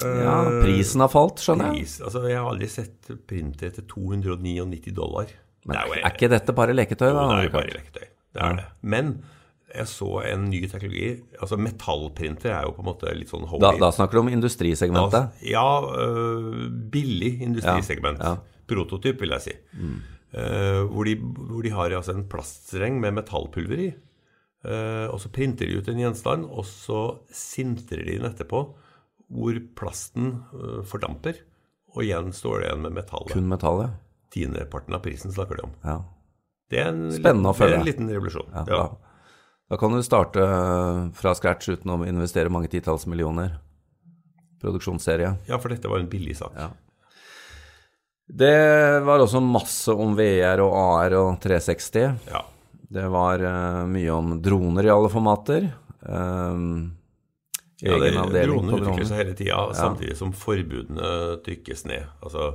Ja, 0.00 0.34
prisen 0.62 1.02
har 1.04 1.10
falt, 1.12 1.40
skjønner 1.44 1.70
jeg. 1.70 1.84
Pris, 1.84 1.98
altså 2.04 2.22
Jeg 2.28 2.38
har 2.38 2.48
aldri 2.48 2.68
sett 2.72 3.10
printer 3.28 3.72
til 3.76 3.86
299 3.88 4.94
dollar. 4.96 5.32
Men 5.64 5.76
det 5.76 5.80
er, 5.80 5.88
jo, 5.90 5.98
er 6.00 6.14
ikke 6.14 6.30
dette 6.32 6.54
bare 6.56 6.76
leketøy, 6.76 7.08
da? 7.10 7.24
Jo, 7.24 7.36
det 7.36 7.48
er 7.48 7.54
bare 7.56 7.74
leketøy. 7.74 8.06
Det 8.30 8.44
er 8.46 8.56
det. 8.60 8.66
Men 8.94 9.12
jeg 9.74 9.88
så 9.90 10.08
en 10.26 10.48
ny 10.50 10.60
teknologi. 10.68 11.22
altså 11.40 11.58
Metallprinter 11.60 12.52
er 12.54 12.66
jo 12.66 12.74
på 12.76 12.82
en 12.82 12.88
måte 12.90 13.12
litt 13.16 13.30
sånn 13.30 13.46
hobby. 13.48 13.62
Da, 13.62 13.72
da 13.78 13.90
snakker 13.94 14.18
du 14.18 14.22
om 14.24 14.30
industrisegmentet? 14.32 15.42
Ja, 15.46 15.66
øh, 15.80 16.68
billig 16.92 17.36
industrisegment. 17.46 18.22
Ja, 18.22 18.36
ja. 18.36 18.64
Prototyp, 18.70 19.20
vil 19.22 19.34
jeg 19.36 19.46
si. 19.46 19.56
Eh, 20.30 20.82
hvor, 20.86 21.08
de, 21.08 21.16
hvor 21.18 21.64
de 21.66 21.74
har 21.74 21.96
altså 21.96 22.14
en 22.14 22.26
plaststreng 22.30 23.00
med 23.02 23.18
metallpulver 23.18 23.84
i. 23.88 23.90
Uh, 24.60 25.08
og 25.08 25.16
så 25.22 25.30
printer 25.32 25.70
de 25.70 25.78
ut 25.80 25.86
en 25.88 26.00
gjenstand, 26.02 26.42
og 26.44 26.66
så 26.68 26.98
sintrer 27.32 28.02
de 28.04 28.18
den 28.18 28.28
etterpå, 28.28 28.58
hvor 29.32 29.60
plasten 29.78 30.34
uh, 30.52 30.82
fordamper. 30.84 31.38
Og 31.94 32.04
igjen 32.04 32.28
står 32.36 32.60
det 32.60 32.66
igjen 32.68 32.84
med 32.84 32.98
metallet. 32.98 33.32
Kun 33.32 33.48
metall, 33.48 33.80
ja. 33.86 33.92
Tiendeparten 34.30 34.94
av 34.94 35.00
prisen 35.02 35.32
snakker 35.34 35.58
de 35.58 35.70
om. 35.70 35.76
ja. 35.86 36.00
Det 36.70 36.78
er 36.78 36.92
en, 36.92 37.06
Spennende 37.10 37.50
å 37.50 37.56
det 37.58 37.66
er 37.66 37.80
en 37.80 37.88
liten 37.88 38.10
revolusjon. 38.12 38.52
Ja, 38.54 38.62
Ja. 38.68 38.82
Da, 39.70 39.78
kan 39.78 39.92
du 39.94 40.02
starte 40.02 40.42
eh, 40.42 41.02
fra 41.14 41.32
scratch 41.38 41.68
uten 41.76 41.92
å 41.94 42.00
investere 42.02 42.50
mange 42.50 42.68
titalls 42.72 43.06
millioner. 43.06 43.52
Produksjonsserie. 44.60 45.34
ja, 45.46 45.58
for 45.62 45.72
dette 45.72 45.88
var 45.88 46.02
en 46.02 46.08
billig 46.10 46.34
sak. 46.36 46.56
Ja. 46.58 46.72
Det 48.30 49.00
var 49.06 49.22
også 49.22 49.40
masse 49.42 49.94
om 49.94 50.12
VR 50.18 50.60
og 50.62 50.74
AR 50.74 51.16
og 51.18 51.30
360. 51.42 52.18
Ja. 52.30 52.42
Det 52.90 53.06
var 53.10 53.42
uh, 53.42 53.86
mye 53.86 54.10
om 54.12 54.34
droner 54.42 54.86
i 54.86 54.92
alle 54.92 55.10
formater. 55.12 55.70
Um, 56.02 56.96
Ja, 57.80 57.96
det, 57.96 58.42
droner 58.44 58.76
utvikler 58.76 59.06
seg 59.08 59.22
hele 59.22 59.34
tida, 59.38 59.62
samtidig 59.72 60.12
som 60.18 60.34
forbudene 60.36 61.38
trykkes 61.46 61.86
ned. 61.88 62.10
Altså, 62.20 62.50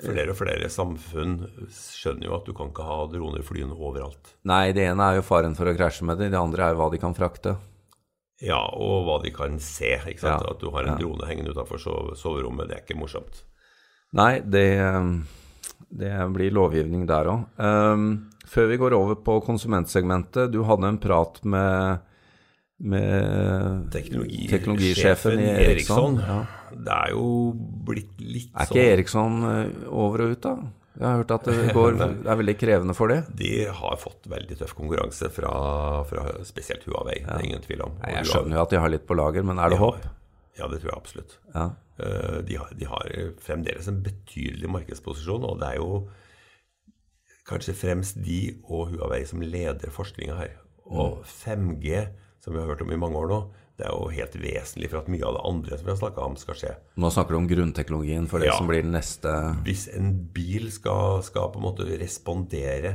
flere 0.00 0.32
og 0.32 0.38
flere 0.38 0.68
samfunn 0.72 1.38
skjønner 1.72 2.28
jo 2.28 2.34
at 2.36 2.48
du 2.48 2.52
kan 2.56 2.72
ikke 2.72 2.84
ha 2.86 2.98
droner 3.12 3.44
flyende 3.46 3.76
overalt. 3.76 4.34
Nei, 4.48 4.70
det 4.76 4.88
ene 4.90 5.08
er 5.08 5.20
jo 5.20 5.26
faren 5.26 5.56
for 5.58 5.68
å 5.68 5.74
krasje 5.76 6.06
med 6.08 6.20
det, 6.20 6.30
det 6.34 6.40
andre 6.40 6.68
er 6.68 6.74
jo 6.74 6.82
hva 6.82 6.90
de 6.92 7.00
kan 7.02 7.16
frakte. 7.16 7.56
Ja, 8.44 8.60
og 8.76 9.06
hva 9.06 9.16
de 9.22 9.32
kan 9.32 9.56
se. 9.64 9.94
ikke 9.96 10.20
sant? 10.20 10.44
Ja, 10.44 10.52
At 10.52 10.60
du 10.60 10.68
har 10.74 10.84
en 10.84 10.96
ja. 10.96 11.00
drone 11.00 11.28
hengende 11.28 11.54
utafor 11.56 11.80
soverommet, 11.80 12.68
det 12.68 12.76
er 12.76 12.84
ikke 12.84 12.98
morsomt. 13.00 13.40
Nei, 14.16 14.40
det, 14.44 14.68
det 15.88 16.12
blir 16.34 16.52
lovgivning 16.54 17.06
der 17.08 17.30
òg. 17.32 17.46
Um, 17.56 18.10
før 18.46 18.68
vi 18.70 18.78
går 18.80 18.96
over 18.96 19.18
på 19.24 19.38
konsumentsegmentet, 19.46 20.52
du 20.52 20.62
hadde 20.68 20.92
en 20.92 21.00
prat 21.00 21.40
med, 21.48 22.04
med 22.78 23.86
Teknologi- 23.92 24.48
teknologisjefen 24.50 25.40
i 25.40 25.46
Eriksson. 25.64 26.18
Ja. 26.20 26.40
Det 26.76 26.92
er 26.92 27.12
jo 27.14 27.28
blitt 27.86 28.18
litt 28.20 28.50
sånn 28.50 28.60
Er 28.60 28.66
sånn 28.68 28.76
ikke 28.76 28.90
Eriksson 28.96 29.38
eh, 29.48 29.86
over 29.88 30.26
og 30.26 30.34
ut, 30.34 30.42
da? 30.44 30.56
Jeg 30.96 31.04
har 31.04 31.16
hørt 31.20 31.30
at 31.36 31.44
det, 31.48 31.72
går, 31.76 31.96
det 32.24 32.28
er 32.32 32.38
veldig 32.40 32.56
krevende 32.60 32.94
for 32.96 33.08
det. 33.12 33.22
De 33.36 33.50
har 33.80 33.96
fått 34.00 34.28
veldig 34.32 34.58
tøff 34.60 34.74
konkurranse 34.76 35.30
fra, 35.32 35.54
fra 36.08 36.26
spesielt 36.44 36.84
Huawei, 36.88 37.18
det 37.24 37.32
er 37.36 37.44
ingen 37.48 37.64
tvil 37.64 37.82
om. 37.86 37.96
Nei, 38.02 38.12
Jeg 38.18 38.28
skjønner 38.32 38.56
jo 38.60 38.62
at 38.66 38.70
de 38.76 38.80
har 38.84 38.92
litt 38.92 39.06
på 39.08 39.16
lager, 39.16 39.44
men 39.46 39.58
er 39.60 39.72
det 39.72 39.80
håp? 39.80 40.04
Ja, 40.56 40.68
det 40.72 40.78
tror 40.80 40.92
jeg 40.92 40.96
absolutt. 41.00 41.34
Ja. 41.54 41.66
Eh, 42.00 42.38
De 42.48 42.56
har, 42.60 42.70
de 42.76 42.86
har 42.92 43.10
fremdeles 43.44 43.88
en 43.92 44.02
betydelig 44.04 44.68
markedsposisjon, 44.72 45.44
og 45.48 45.60
det 45.60 45.72
er 45.74 45.80
jo 45.80 46.06
kanskje 47.46 47.76
fremst 47.78 48.16
de 48.24 48.38
og 48.66 48.88
Huawei 48.94 49.22
som 49.28 49.40
leder 49.44 49.92
forskninga 49.94 50.36
her. 50.40 50.54
Og 50.86 51.20
5G, 51.28 52.06
som 52.46 52.54
vi 52.54 52.60
har 52.62 52.68
hørt 52.70 52.84
om 52.86 52.92
i 52.94 52.98
mange 53.02 53.18
år 53.18 53.26
nå, 53.32 53.40
det 53.76 53.84
er 53.88 53.92
jo 53.92 54.06
helt 54.14 54.36
vesentlig 54.40 54.88
for 54.92 55.02
at 55.02 55.08
mye 55.12 55.26
av 55.26 55.34
det 55.36 55.42
andre 55.50 55.76
som 55.76 55.84
vi 55.88 55.92
har 55.92 55.98
snakka 56.00 56.22
om, 56.30 56.36
skal 56.40 56.56
skje. 56.56 56.70
Nå 57.02 57.10
snakker 57.12 57.34
du 57.34 57.38
om 57.42 57.48
grunnteknologien 57.50 58.28
for 58.30 58.38
det 58.40 58.48
Ja. 58.48 58.54
som 58.56 58.70
blir 58.70 58.80
den 58.86 58.94
neste 58.94 59.32
Hvis 59.66 59.88
en 59.92 60.12
bil 60.32 60.70
skal, 60.72 61.18
skal 61.26 61.50
på 61.52 61.58
en 61.60 61.66
måte 61.66 61.84
respondere 62.00 62.94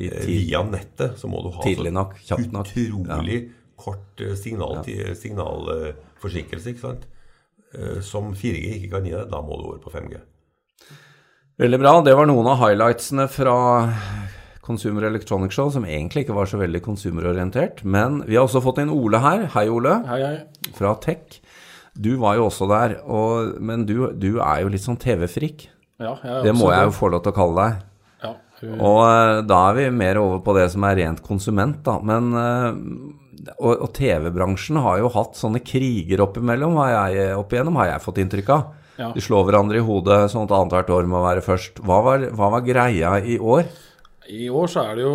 eh, 0.00 0.24
via 0.26 0.64
nettet, 0.64 1.18
så 1.20 1.28
må 1.30 1.42
du 1.44 1.50
ha 1.54 1.62
Tidlig 1.62 1.92
nok, 1.92 2.16
nok. 2.50 2.72
utrolig 2.72 3.38
kort 3.76 4.18
signal, 4.40 4.80
signal, 4.84 5.14
signalforsinkelse, 5.20 6.72
ikke 6.74 6.80
sant? 6.88 7.06
Eh, 7.76 8.00
Som 8.02 8.32
4G 8.34 8.80
ikke 8.80 8.90
kan 8.96 9.04
gi 9.06 9.14
deg. 9.14 9.28
Da 9.30 9.40
må 9.44 9.60
du 9.60 9.68
over 9.68 9.78
på 9.84 9.92
5G. 9.94 10.18
Veldig 11.60 11.78
bra. 11.78 11.94
Det 12.02 12.16
var 12.16 12.26
noen 12.26 12.46
av 12.50 12.58
highlightsene 12.64 13.28
fra 13.30 13.54
Consumer 14.62 15.06
Electronic 15.08 15.52
Show, 15.56 15.70
som 15.72 15.84
egentlig 15.88 16.26
ikke 16.26 16.36
var 16.36 16.46
så 16.50 16.58
veldig 16.60 16.82
konsumerorientert. 16.84 17.82
Men 17.84 18.20
vi 18.28 18.36
har 18.36 18.44
også 18.46 18.60
fått 18.64 18.78
inn 18.82 18.90
Ole 18.92 19.18
her. 19.22 19.46
Hei, 19.54 19.66
Ole. 19.72 19.94
Hei, 20.08 20.20
hei. 20.22 20.72
Fra 20.76 20.94
Tech. 21.00 21.38
Du 22.00 22.12
var 22.20 22.36
jo 22.38 22.46
også 22.48 22.68
der, 22.70 22.98
og, 23.04 23.56
men 23.60 23.82
du, 23.88 23.94
du 24.14 24.38
er 24.40 24.60
jo 24.62 24.68
litt 24.72 24.84
sånn 24.84 24.98
TV-frik. 25.00 25.66
Ja, 26.00 26.14
Det 26.44 26.52
må 26.56 26.70
jeg 26.72 26.86
jo 26.86 26.92
få 26.96 27.10
lov 27.12 27.24
til 27.24 27.32
å 27.32 27.36
kalle 27.36 27.64
deg. 27.64 27.80
Ja, 28.22 28.30
hun- 28.62 28.78
Og 28.80 29.00
eh, 29.08 29.40
da 29.48 29.58
er 29.70 29.74
vi 29.80 29.88
mer 29.90 30.20
over 30.22 30.38
på 30.44 30.54
det 30.56 30.68
som 30.72 30.84
er 30.88 30.96
rent 31.00 31.20
konsument, 31.26 31.82
da. 31.84 31.98
Men 32.00 32.30
eh, 32.36 33.50
Og, 33.58 33.72
og 33.86 33.90
TV-bransjen 33.96 34.76
har 34.84 34.98
jo 35.00 35.08
hatt 35.16 35.34
sånne 35.40 35.60
kriger 35.64 36.20
oppimellom, 36.26 36.76
har 36.84 37.10
jeg, 37.10 37.30
opp 37.40 37.52
igjennom, 37.56 37.76
har 37.80 37.94
jeg 37.94 38.04
fått 38.04 38.18
inntrykk 38.22 38.50
av. 38.54 38.64
Ja. 39.00 39.10
De 39.16 39.20
slår 39.24 39.46
hverandre 39.48 39.80
i 39.80 39.84
hodet 39.84 40.18
sånn 40.30 40.44
at 40.44 40.52
annethvert 40.52 40.90
år 40.92 41.06
må 41.08 41.22
være 41.24 41.40
først. 41.44 41.80
Hva 41.80 42.02
var, 42.04 42.26
hva 42.36 42.50
var 42.52 42.60
greia 42.66 43.14
i 43.24 43.38
år? 43.40 43.64
I 44.28 44.50
år 44.52 44.68
så 44.68 44.82
er 44.84 44.98
det 44.98 45.04
jo 45.06 45.12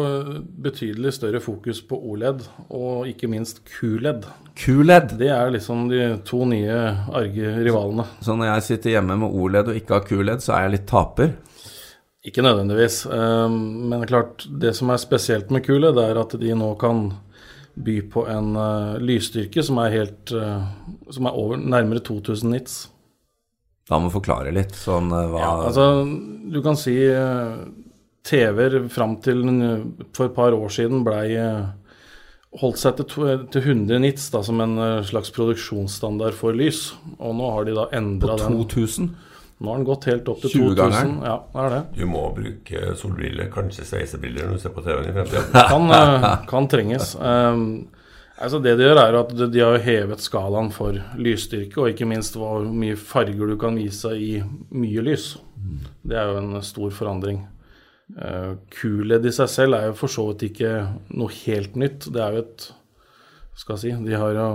betydelig 0.66 1.14
større 1.16 1.40
fokus 1.44 1.82
på 1.86 1.98
OLED, 2.10 2.42
og 2.74 3.06
ikke 3.08 3.30
minst 3.32 3.62
QLED. 3.70 4.26
QLED. 4.58 5.14
Det 5.20 5.30
er 5.30 5.54
liksom 5.54 5.86
de 5.92 6.02
to 6.26 6.42
nye 6.50 6.80
arge 7.14 7.52
rivalene. 7.64 8.08
Så 8.26 8.36
når 8.36 8.50
jeg 8.50 8.66
sitter 8.70 8.96
hjemme 8.96 9.20
med 9.22 9.30
OLED 9.30 9.70
og 9.72 9.78
ikke 9.78 10.00
har 10.00 10.08
QLED, 10.10 10.42
så 10.44 10.56
er 10.56 10.66
jeg 10.66 10.74
litt 10.78 10.88
taper. 10.90 11.36
Ikke 12.26 12.42
nødvendigvis, 12.42 13.04
eh, 13.06 13.50
men 13.92 14.08
klart, 14.10 14.48
det 14.50 14.74
som 14.76 14.90
er 14.90 14.98
spesielt 14.98 15.54
med 15.54 15.64
QLED, 15.68 16.02
er 16.02 16.20
at 16.24 16.34
de 16.42 16.58
nå 16.58 16.74
kan 16.82 17.12
by 17.76 18.00
på 18.10 18.26
en 18.32 18.56
eh, 18.56 18.98
lysstyrke 19.04 19.64
som 19.64 19.80
er 19.84 19.92
helt 19.92 20.32
eh, 20.32 20.68
Som 21.12 21.28
er 21.28 21.36
over 21.36 21.60
nærmere 21.60 22.00
2000 22.00 22.54
nits. 22.56 22.76
Da 23.86 24.00
må 24.00 24.10
du 24.10 24.16
forklare 24.16 24.54
litt 24.56 24.74
sånn 24.80 25.12
eh, 25.14 25.28
hva 25.30 25.42
Ja, 25.44 25.50
altså, 25.68 25.88
du 26.50 26.62
kan 26.66 26.80
si 26.80 26.96
eh, 27.06 27.66
TV-er 28.26 28.88
fram 28.90 29.20
til 29.22 29.44
for 30.16 30.30
et 30.30 30.36
par 30.36 30.56
år 30.58 30.72
siden 30.74 31.04
blei 31.06 31.36
eh, 31.38 31.66
holdt 32.62 32.80
seg 32.82 33.00
til, 33.02 33.46
til 33.52 33.70
100 33.74 34.02
nits 34.04 34.28
da, 34.34 34.42
som 34.46 34.62
en 34.64 34.78
eh, 34.82 35.06
slags 35.08 35.32
produksjonsstandard 35.36 36.38
for 36.38 36.56
lys. 36.56 36.88
Og 37.20 37.36
nå 37.38 37.52
har 37.54 37.68
de 37.68 37.78
da 37.78 37.88
endra 37.96 38.38
den. 38.42 38.60
2000? 38.66 39.10
Nå 39.56 39.72
har 39.72 39.80
den 39.80 39.88
gått 39.88 40.08
helt 40.10 40.30
opp 40.32 40.42
til 40.44 40.52
20-gangeren. 40.58 41.18
2000. 41.20 41.28
Ja, 41.30 41.36
det 41.54 41.66
er 41.66 41.76
det. 41.76 41.82
Du 41.96 42.06
må 42.12 42.24
bruke 42.36 42.96
solbriller, 43.00 43.52
kanskje 43.54 43.88
sveisebriller 43.88 44.50
når 44.50 44.58
du 44.58 44.64
ser 44.66 44.74
på 44.76 44.84
TV-en 44.84 45.12
i 45.12 45.16
fremtiden. 45.16 45.52
Kan, 45.72 45.92
eh, 45.96 46.30
kan 46.50 46.70
trenges. 46.72 47.16
Um, 47.20 47.66
altså 48.36 48.60
det 48.64 48.76
de 48.80 48.90
gjør, 48.90 49.02
er 49.06 49.20
at 49.22 49.34
de 49.36 49.50
de 49.54 49.64
har 49.64 49.82
hevet 49.86 50.24
skalaen 50.24 50.72
for 50.76 50.98
lysstyrke, 51.16 51.80
og 51.82 51.94
ikke 51.94 52.08
minst 52.10 52.36
hvor 52.40 52.66
mye 52.68 52.98
farger 53.00 53.54
du 53.54 53.60
kan 53.62 53.80
vise 53.80 54.12
i 54.18 54.32
mye 54.76 55.06
lys. 55.08 55.36
Det 56.06 56.18
er 56.20 56.30
jo 56.30 56.42
en 56.42 56.64
stor 56.64 56.92
forandring. 56.94 57.46
Uh, 58.14 58.54
QLED 58.70 59.26
i 59.26 59.34
seg 59.34 59.50
selv 59.50 59.80
er 59.80 59.88
jo 59.90 59.98
for 59.98 60.14
så 60.14 60.28
vidt 60.30 60.46
ikke 60.52 60.72
noe 61.18 61.34
helt 61.42 61.78
nytt. 61.80 62.06
Det 62.14 62.22
er 62.22 62.38
jo 62.38 62.44
et 62.46 62.68
Skal 63.56 63.78
jeg 63.78 63.82
si 63.82 64.06
De 64.06 64.18
har 64.20 64.36
jo 64.36 64.48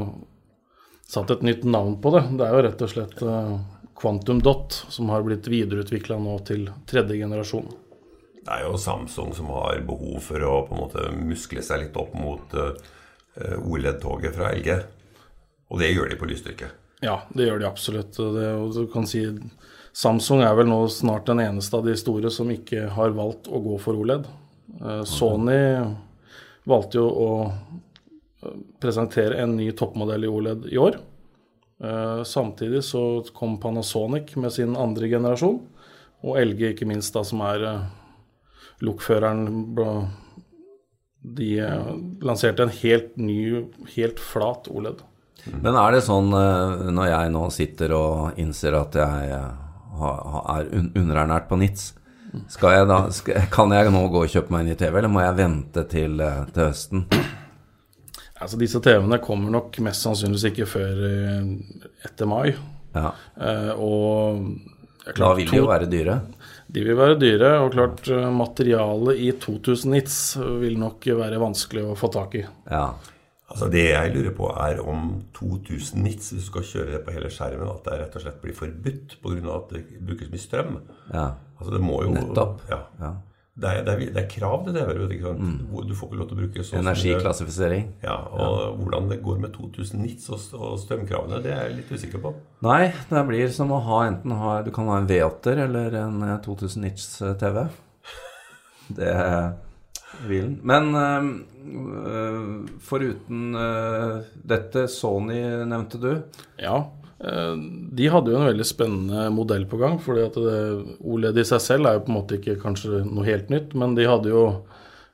satt 1.10 1.32
et 1.34 1.42
nytt 1.42 1.64
navn 1.66 1.96
på 2.02 2.12
det. 2.14 2.24
Det 2.38 2.46
er 2.46 2.54
jo 2.54 2.64
rett 2.68 2.84
og 2.86 2.92
slett 2.92 3.22
uh, 3.26 3.58
Quantum 4.00 4.40
Dot, 4.44 4.84
som 4.88 5.10
har 5.12 5.24
blitt 5.26 5.48
videreutvikla 5.50 6.18
nå 6.22 6.38
til 6.48 6.68
tredje 6.88 7.18
generasjon. 7.20 7.68
Det 8.40 8.54
er 8.54 8.64
jo 8.64 8.78
Samsung 8.80 9.34
som 9.36 9.50
har 9.52 9.82
behov 9.84 10.22
for 10.24 10.46
å 10.46 10.54
på 10.68 10.76
en 10.76 10.80
måte 10.80 11.10
muskle 11.12 11.62
seg 11.64 11.82
litt 11.82 11.98
opp 12.00 12.14
mot 12.16 12.54
eh, 12.56 13.58
OLED-toget 13.60 14.32
fra 14.36 14.54
LG. 14.56 14.70
Og 15.70 15.82
det 15.82 15.90
gjør 15.92 16.08
de 16.08 16.16
på 16.18 16.28
lysstyrke. 16.30 16.70
Ja, 17.04 17.20
det 17.36 17.46
gjør 17.46 17.60
de 17.60 17.68
absolutt. 17.68 18.16
Det, 18.16 18.46
og 18.56 18.72
du 18.74 18.86
kan 18.92 19.06
si 19.08 19.26
Samsung 19.92 20.44
er 20.44 20.54
vel 20.54 20.68
nå 20.70 20.84
snart 20.92 21.26
den 21.26 21.42
eneste 21.42 21.78
av 21.78 21.86
de 21.86 21.96
store 21.98 22.30
som 22.30 22.50
ikke 22.52 22.86
har 22.94 23.14
valgt 23.16 23.50
å 23.50 23.58
gå 23.62 23.78
for 23.82 23.98
OLED. 23.98 24.28
Eh, 24.78 25.02
Sony 25.08 25.58
valgte 26.70 27.00
jo 27.00 27.08
å 27.10 27.30
eh, 27.50 28.58
presentere 28.82 29.40
en 29.42 29.56
ny 29.58 29.70
toppmodell 29.76 30.28
i 30.28 30.30
OLED 30.30 30.68
i 30.70 30.78
år. 30.78 31.00
Eh, 31.82 32.22
Samtidig 32.28 32.84
så 32.86 33.02
kom 33.34 33.58
Panasonic 33.60 34.36
med 34.38 34.54
sin 34.54 34.78
andre 34.78 35.10
generasjon, 35.10 35.58
og 36.22 36.38
LG 36.38 36.74
ikke 36.74 36.88
minst, 36.88 37.14
da, 37.16 37.24
som 37.24 37.40
er 37.48 37.64
lokføreren 38.84 39.72
De 41.20 41.48
lanserte 42.24 42.64
en 42.64 42.72
helt 42.72 43.16
ny, 43.16 43.64
helt 43.96 44.20
flat 44.20 44.68
OLED. 44.68 45.02
Men 45.64 45.76
er 45.76 45.96
det 45.96 46.04
sånn 46.04 46.28
når 46.28 47.08
jeg 47.08 47.32
nå 47.32 47.42
sitter 47.52 47.92
og 47.96 48.38
innser 48.40 48.76
at 48.76 48.96
jeg 49.00 49.40
er 49.90 50.70
underernært 50.94 51.48
på 51.50 51.58
NITS, 51.60 51.90
skal 52.50 52.76
jeg 52.76 52.88
da, 52.90 52.98
skal, 53.14 53.46
kan 53.50 53.72
jeg 53.74 53.90
nå 53.90 54.04
gå 54.12 54.24
og 54.24 54.30
kjøpe 54.30 54.54
meg 54.54 54.64
en 54.64 54.72
ny 54.72 54.78
TV, 54.78 54.98
eller 55.00 55.10
må 55.12 55.22
jeg 55.24 55.38
vente 55.40 55.84
til, 55.90 56.20
eh, 56.22 56.42
til 56.54 56.68
høsten? 56.68 57.06
Altså 58.40 58.56
Disse 58.60 58.80
TV-ene 58.80 59.18
kommer 59.20 59.52
nok 59.52 59.76
mest 59.84 60.06
sannsynligvis 60.06 60.46
ikke 60.52 60.68
før 60.70 61.02
eh, 61.10 61.48
etter 62.08 62.30
mai. 62.30 62.52
Ja, 62.96 63.12
Eh, 63.40 63.72
og 63.78 64.40
er 65.06 65.16
Da 65.16 65.32
vil 65.38 65.48
de 65.48 65.60
jo 65.60 65.68
være 65.68 65.86
dyre. 65.90 66.16
De 66.70 66.82
vil 66.84 66.98
være 66.98 67.18
dyre, 67.18 67.52
og 67.64 67.72
klart 67.74 68.08
eh, 68.10 68.26
materialet 68.34 69.20
i 69.22 69.30
2000 69.38 69.94
nits 69.94 70.16
vil 70.60 70.76
nok 70.78 71.06
være 71.18 71.40
vanskelig 71.40 71.86
å 71.88 71.96
få 71.98 72.10
tak 72.12 72.36
i. 72.40 72.44
Ja. 72.70 72.90
Altså 73.50 73.66
Det 73.72 73.82
jeg 73.88 74.12
lurer 74.14 74.34
på, 74.36 74.50
er 74.62 74.80
om 74.86 75.24
2000 75.34 76.02
nits, 76.04 76.30
hvis 76.30 76.44
du 76.46 76.50
skal 76.52 76.68
kjøre 76.68 76.92
det 76.92 77.00
på 77.06 77.14
hele 77.16 77.30
skjermen, 77.34 77.66
at 77.66 77.82
det 77.86 77.96
rett 78.04 78.18
og 78.20 78.22
slett 78.22 78.42
blir 78.44 78.54
forbudt 78.54 79.16
pga. 79.22 79.56
at 79.56 79.72
det 79.74 79.82
brukes 80.06 80.30
mye 80.30 80.44
strøm. 80.44 80.78
ja. 81.12 81.30
Altså 81.60 81.74
Det 81.74 81.80
må 81.84 82.02
jo 82.04 82.14
Nettopp. 82.14 82.62
Ja. 82.70 82.78
ja. 83.00 83.10
Det 83.60 83.68
er, 83.68 83.82
det, 83.84 83.92
er, 83.92 84.12
det 84.14 84.20
er 84.22 84.28
krav 84.30 84.62
til 84.64 84.76
TV-er. 84.76 85.34
Mm. 85.36 85.56
Du 85.88 85.94
får 85.94 86.08
ikke 86.08 86.18
lov 86.20 86.28
til 86.30 86.36
å 86.36 86.40
bruke 86.40 86.64
så 86.64 86.78
Energiklassifisering. 86.80 87.90
Ja, 88.00 88.14
og 88.32 88.78
hvordan 88.78 89.10
det 89.10 89.18
går 89.24 89.42
med 89.42 89.52
2000 89.52 90.00
nits 90.00 90.30
og, 90.32 90.40
og 90.56 90.78
strømkravene, 90.80 91.42
det 91.44 91.52
er 91.52 91.66
jeg 91.66 91.80
litt 91.80 91.90
usikker 91.92 92.22
på. 92.22 92.32
Nei, 92.64 92.92
det 93.10 93.24
blir 93.28 93.52
som 93.52 93.74
å 93.74 93.82
ha 93.84 93.98
enten 94.06 94.32
ha 94.38 94.60
Du 94.64 94.70
kan 94.72 94.88
ha 94.88 95.00
en 95.02 95.10
V8-er 95.10 95.64
eller 95.66 95.98
en 96.00 96.22
eh, 96.24 96.38
2000 96.46 96.86
nits-TV. 96.86 97.60
Det 98.96 99.12
vil 100.26 100.46
den. 100.46 100.56
Men 100.66 100.94
uh, 100.96 102.64
foruten 102.84 103.54
uh, 103.56 104.20
dette, 104.34 104.86
Sony 104.90 105.40
nevnte 105.68 106.00
du. 106.02 106.10
Ja. 106.60 106.90
eh, 107.24 107.54
De 107.92 108.08
hadde 108.10 108.32
jo 108.32 108.40
en 108.40 108.48
veldig 108.48 108.66
spennende 108.66 109.28
modell 109.34 109.66
på 109.70 109.80
gang. 109.80 109.98
fordi 110.02 110.26
at 110.26 110.38
det, 110.40 110.60
OLED 111.00 111.42
i 111.42 111.46
seg 111.48 111.64
selv 111.64 111.88
er 111.88 111.98
jo 111.98 112.04
på 112.06 112.12
en 112.12 112.18
måte 112.18 112.38
ikke 112.40 112.60
kanskje 112.62 113.02
noe 113.06 113.26
helt 113.28 113.52
nytt, 113.52 113.74
men 113.78 113.94
de 113.98 114.08
hadde 114.08 114.32
jo 114.32 114.44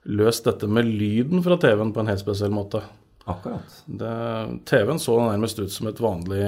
løst 0.06 0.46
dette 0.46 0.68
med 0.70 0.86
lyden 0.86 1.42
fra 1.42 1.58
TV-en 1.58 1.92
på 1.92 2.00
en 2.02 2.12
helt 2.12 2.22
spesiell 2.22 2.54
måte. 2.54 2.84
Akkurat. 3.26 3.80
TV-en 4.70 5.02
så 5.02 5.18
nærmest 5.18 5.58
ut 5.58 5.72
som 5.74 5.88
et 5.90 5.98
vanlig 5.98 6.44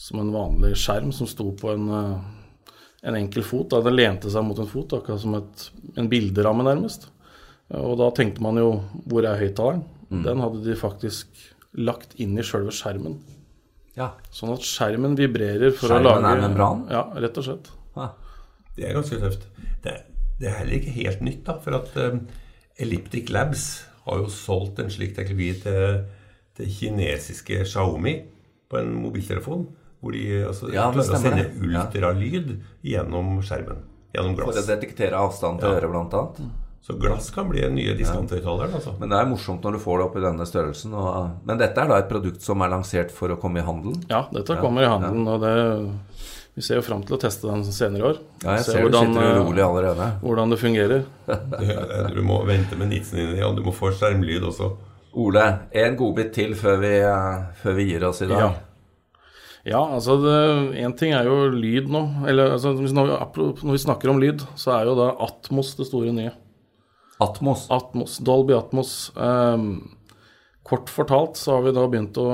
Som 0.00 0.22
en 0.22 0.30
vanlig 0.32 0.70
skjerm 0.80 1.10
som 1.12 1.28
sto 1.28 1.50
på 1.60 1.74
en, 1.74 1.90
en 3.06 3.18
enkel 3.18 3.44
fot. 3.46 3.68
Da. 3.72 3.82
Den 3.84 3.96
lente 3.96 4.32
seg 4.32 4.44
mot 4.46 4.58
en 4.62 4.70
fot, 4.70 4.96
akkurat 4.98 5.22
som 5.22 5.36
et, 5.38 5.68
en 5.98 6.10
bilderamme, 6.10 6.66
nærmest. 6.66 7.08
Og 7.76 7.96
da 7.98 8.10
tenkte 8.14 8.44
man 8.44 8.58
jo 8.60 8.70
hvor 9.08 9.26
er 9.26 9.40
høyttaleren? 9.40 9.84
Den 10.22 10.38
hadde 10.38 10.62
de 10.62 10.76
faktisk 10.78 11.40
lagt 11.76 12.14
inn 12.22 12.36
i 12.38 12.44
sjølve 12.46 12.74
skjermen. 12.74 13.18
Ja. 13.96 14.12
Sånn 14.34 14.52
at 14.54 14.64
skjermen 14.64 15.16
vibrerer 15.18 15.72
for 15.72 15.90
Skjermen 15.90 16.04
å 16.04 16.12
lage 16.12 16.20
Skjermen 16.20 16.44
er 16.44 16.44
membran? 16.44 16.84
Ja, 16.92 17.02
rett 17.24 17.40
og 17.40 17.46
slett. 17.46 17.70
Ha. 17.96 18.10
Det 18.76 18.84
er 18.86 18.96
ganske 18.96 19.18
tøft. 19.22 19.46
Det, 19.84 19.94
det 20.40 20.50
er 20.50 20.58
heller 20.60 20.78
ikke 20.78 20.94
helt 20.98 21.24
nytt, 21.24 21.42
da. 21.48 21.56
For 21.64 21.78
at 21.78 21.96
um, 21.96 22.20
Elliptic 22.82 23.32
Labs 23.32 23.66
har 24.06 24.20
jo 24.20 24.30
solgt 24.30 24.82
en 24.82 24.92
slik 24.92 25.16
teknologi 25.16 25.56
til, 25.64 26.04
til 26.58 26.72
kinesiske 26.78 27.64
Xiaomi 27.64 28.14
på 28.70 28.80
en 28.80 28.92
mobiltelefon. 29.00 29.66
Hvor 30.00 30.12
de 30.12 30.24
altså, 30.46 30.68
Ja, 30.72 30.90
det 30.92 31.04
klarer 31.06 31.16
å 31.16 31.22
sende. 31.22 31.72
Ja. 31.72 31.82
ultralyd 31.86 32.56
gjennom 32.84 33.40
skjermen. 33.42 33.82
Gjennom 34.14 34.36
glass. 34.36 34.52
For 34.52 34.62
å 34.62 34.66
detektere 34.76 35.18
avstand 35.18 35.60
til 35.60 35.68
Ja. 35.68 35.80
øret, 35.80 35.90
blant 35.90 36.14
annet. 36.14 36.40
Så 36.86 36.94
glass 37.00 37.30
kan 37.34 37.48
bli 37.50 37.60
den 37.60 37.74
nye 37.74 37.96
diskanthøyttaleren. 37.98 38.74
Altså. 38.78 38.92
Men 39.00 39.10
det 39.10 39.18
er 39.18 39.26
morsomt 39.26 39.64
når 39.66 39.72
du 39.72 39.78
får 39.82 39.98
det 39.98 40.04
opp 40.06 40.16
i 40.16 40.20
denne 40.22 40.46
størrelsen. 40.46 40.92
Og, 40.94 41.30
men 41.44 41.58
dette 41.58 41.82
er 41.82 41.88
da 41.90 41.96
et 41.98 42.08
produkt 42.08 42.40
som 42.46 42.62
er 42.62 42.70
lansert 42.70 43.10
for 43.10 43.28
å 43.34 43.36
komme 43.42 43.58
i 43.58 43.64
handelen? 43.66 44.04
Ja, 44.08 44.28
dette 44.32 44.54
kommer 44.60 44.82
i 44.86 44.90
handelen, 44.92 45.26
og 45.26 45.40
det 45.42 45.54
Vi 46.56 46.62
ser 46.62 46.76
jo 46.78 46.82
fram 46.86 47.02
til 47.04 47.16
å 47.16 47.20
teste 47.20 47.50
den 47.50 47.64
senere 47.68 47.98
i 48.00 48.06
år. 48.12 48.18
Ja, 48.42 48.54
jeg 48.56 48.64
ser 48.64 48.80
hvordan, 48.86 49.10
du 49.12 49.18
sitter 49.18 49.26
eh, 49.28 49.40
urolig 49.42 49.60
allerede. 49.66 50.06
Hvordan 50.22 50.50
det 50.54 50.58
fungerer. 50.62 51.02
Du, 52.06 52.14
du 52.14 52.22
må 52.24 52.38
vente 52.46 52.78
med 52.80 52.88
nitsen 52.88 53.18
din, 53.18 53.34
ja, 53.36 53.50
du 53.52 53.60
må 53.66 53.74
få 53.76 53.90
skjermlyd 53.92 54.46
også. 54.48 54.70
Ole, 55.20 55.42
en 55.72 55.96
godbit 55.98 56.32
til 56.32 56.54
før 56.54 56.78
vi, 56.80 56.94
eh, 57.02 57.42
før 57.60 57.76
vi 57.76 57.84
gir 57.90 58.06
oss 58.08 58.22
i 58.22 58.30
dag. 58.30 58.38
Ja. 58.40 58.48
Ja, 59.66 59.80
altså 59.82 60.14
Én 60.78 60.94
ting 60.98 61.12
er 61.16 61.26
jo 61.26 61.48
lyd 61.50 61.90
nå. 61.90 62.02
Eller 62.30 62.54
altså, 62.54 62.70
når, 62.76 63.72
vi, 63.72 63.80
snakker 63.82 64.12
om 64.12 64.20
lyd, 64.22 64.44
så 64.58 64.76
er 64.76 64.90
jo 64.90 64.94
da 64.98 65.10
Atmos 65.26 65.74
det 65.78 65.88
store 65.88 66.14
nye. 66.14 66.32
Atmos. 67.22 67.66
Atmos, 67.72 68.18
Dolby 68.22 68.54
Atmos. 68.54 68.94
Um, 69.16 69.96
kort 70.66 70.92
fortalt 70.92 71.40
så 71.40 71.56
har 71.56 71.66
vi 71.66 71.74
da 71.74 71.86
begynt 71.90 72.18
å 72.20 72.28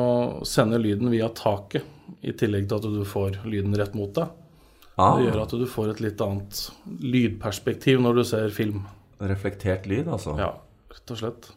sende 0.48 0.80
lyden 0.82 1.12
via 1.12 1.30
taket, 1.32 1.88
i 2.20 2.34
tillegg 2.36 2.68
til 2.68 2.78
at 2.78 2.86
du 2.98 3.02
får 3.08 3.40
lyden 3.48 3.74
rett 3.78 3.96
mot 3.96 4.12
deg. 4.14 4.28
Ah, 5.00 5.16
Det 5.16 5.30
gjør 5.30 5.40
at 5.46 5.54
du 5.56 5.64
får 5.70 5.94
et 5.94 6.02
litt 6.04 6.20
annet 6.20 6.58
lydperspektiv 7.00 8.02
når 8.04 8.20
du 8.20 8.24
ser 8.28 8.52
film. 8.52 8.84
reflektert 9.22 9.86
lyd, 9.86 10.08
altså. 10.10 10.34
Ja, 10.36 10.50
rett 10.92 11.14
og 11.14 11.20
slett. 11.20 11.52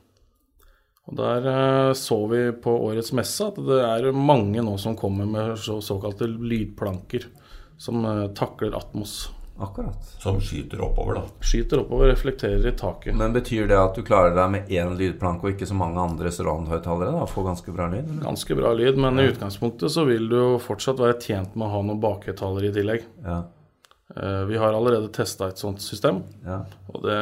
Og 1.05 1.17
Der 1.19 1.47
eh, 1.51 1.93
så 1.93 2.17
vi 2.31 2.43
på 2.51 2.73
årets 2.87 3.13
messe 3.13 3.45
at 3.45 3.59
det 3.61 3.81
er 3.85 4.11
mange 4.17 4.63
nå 4.65 4.77
som 4.81 4.97
kommer 4.97 5.29
med 5.29 5.57
så, 5.61 5.77
såkalte 5.83 6.27
lydplanker 6.27 7.27
som 7.77 8.05
eh, 8.05 8.27
takler 8.37 8.73
Atmos. 8.77 9.27
Akkurat. 9.57 10.03
Som 10.19 10.41
skyter 10.41 10.81
oppover, 10.83 11.15
da. 11.15 11.21
Skyter 11.39 11.79
oppover, 11.79 12.09
reflekterer 12.11 12.67
i 12.67 12.73
taket. 12.75 13.15
Men 13.15 13.31
betyr 13.33 13.69
det 13.69 13.77
at 13.79 13.95
du 13.95 14.03
klarer 14.03 14.33
deg 14.35 14.49
med 14.51 14.71
én 14.73 14.97
lydplanke 14.99 15.47
og 15.47 15.53
ikke 15.53 15.69
så 15.69 15.77
mange 15.79 16.01
andre 16.01 16.31
surround-høyttalere? 16.33 17.13
da? 17.15 17.27
Får 17.31 17.47
ganske 17.47 17.75
bra 17.75 17.87
lyd? 17.93 18.03
eller? 18.03 18.25
Ganske 18.25 18.57
bra 18.59 18.73
lyd, 18.75 18.99
men 18.99 19.21
i 19.21 19.29
utgangspunktet 19.29 19.93
så 19.95 20.03
vil 20.09 20.27
du 20.27 20.35
jo 20.35 20.49
fortsatt 20.59 20.99
være 20.99 21.21
tjent 21.23 21.55
med 21.55 21.69
å 21.69 21.71
ha 21.71 21.85
noen 21.87 22.01
bakhøyttalere 22.03 22.67
i 22.67 22.75
tillegg. 22.75 23.07
Ja. 23.23 23.43
Eh, 24.13 24.43
Vi 24.45 24.57
har 24.61 24.73
allerede 24.77 25.09
testa 25.09 25.47
et 25.49 25.57
sånt 25.57 25.81
system, 25.81 26.19
ja. 26.45 26.59
og 26.93 27.01
det, 27.01 27.15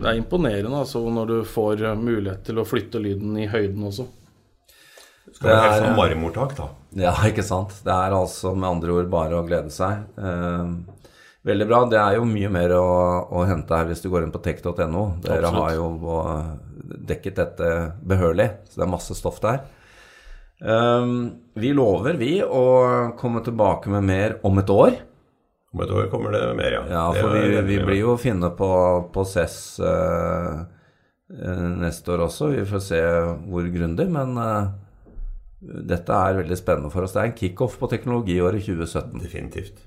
det 0.00 0.08
er 0.08 0.16
imponerende 0.22 0.78
altså, 0.80 1.02
når 1.12 1.26
du 1.28 1.34
får 1.44 1.82
eh, 1.84 1.98
mulighet 2.00 2.46
til 2.48 2.62
å 2.62 2.64
flytte 2.64 3.02
lyden 3.04 3.36
i 3.42 3.48
høyden 3.52 3.84
også. 3.90 4.06
Skal 5.34 5.50
være 5.50 5.54
Det 5.58 5.60
helt 5.60 5.74
er- 5.74 5.84
sånn 5.84 5.98
marmortak, 5.98 6.56
da. 6.56 6.68
Ja, 7.04 7.12
ikke 7.30 7.44
sant. 7.44 7.76
Det 7.84 7.92
er 7.92 8.16
altså 8.16 8.54
med 8.56 8.70
andre 8.70 8.96
ord 9.00 9.12
bare 9.12 9.36
å 9.40 9.44
glede 9.46 9.72
seg. 9.74 10.04
Eh, 10.16 10.74
veldig 11.44 11.68
bra. 11.68 11.82
Det 11.92 12.00
er 12.00 12.16
jo 12.16 12.24
mye 12.32 12.48
mer 12.56 12.72
å, 12.78 12.84
å 13.28 13.44
hente 13.48 13.76
her 13.76 13.88
hvis 13.92 14.00
du 14.04 14.08
går 14.12 14.24
inn 14.24 14.32
på 14.32 14.40
tech.no. 14.46 15.04
Dere 15.24 15.44
Absolutt. 15.44 15.60
har 15.60 15.74
jo 15.76 16.20
eh, 16.24 16.52
dekket 17.12 17.36
dette 17.42 17.72
behørig, 18.00 18.48
så 18.70 18.80
det 18.80 18.86
er 18.88 18.94
masse 18.96 19.16
stoff 19.20 19.42
der. 19.44 19.60
Eh, 20.64 21.10
vi 21.60 21.72
lover, 21.76 22.16
vi, 22.16 22.38
å 22.44 22.64
komme 23.20 23.44
tilbake 23.44 23.92
med 23.92 24.08
mer 24.08 24.38
om 24.48 24.62
et 24.64 24.72
år. 24.72 25.02
Om 25.74 25.82
et 25.82 25.90
år 25.90 26.06
kommer 26.12 26.30
det 26.30 26.42
mer, 26.54 26.76
ja. 26.76 26.82
Ja, 26.86 27.04
for 27.16 27.34
vi, 27.34 27.48
vi 27.66 27.80
blir 27.82 27.98
jo 27.98 28.12
å 28.14 28.20
finne 28.20 28.52
på, 28.54 28.68
på 29.10 29.24
CES 29.26 29.56
eh, 29.82 30.60
eh, 31.34 31.64
neste 31.80 32.14
år 32.14 32.28
også. 32.28 32.52
Vi 32.52 32.66
får 32.70 32.84
se 32.84 33.00
hvor 33.50 33.66
grundig, 33.74 34.06
men 34.14 34.38
eh, 34.38 34.68
dette 35.90 36.14
er 36.14 36.38
veldig 36.38 36.60
spennende 36.60 36.92
for 36.94 37.02
oss. 37.02 37.16
Det 37.16 37.24
er 37.24 37.32
en 37.32 37.38
kickoff 37.40 37.74
på 37.80 37.90
teknologiåret 37.90 38.62
2017. 38.62 39.18
Definitivt. 39.24 39.82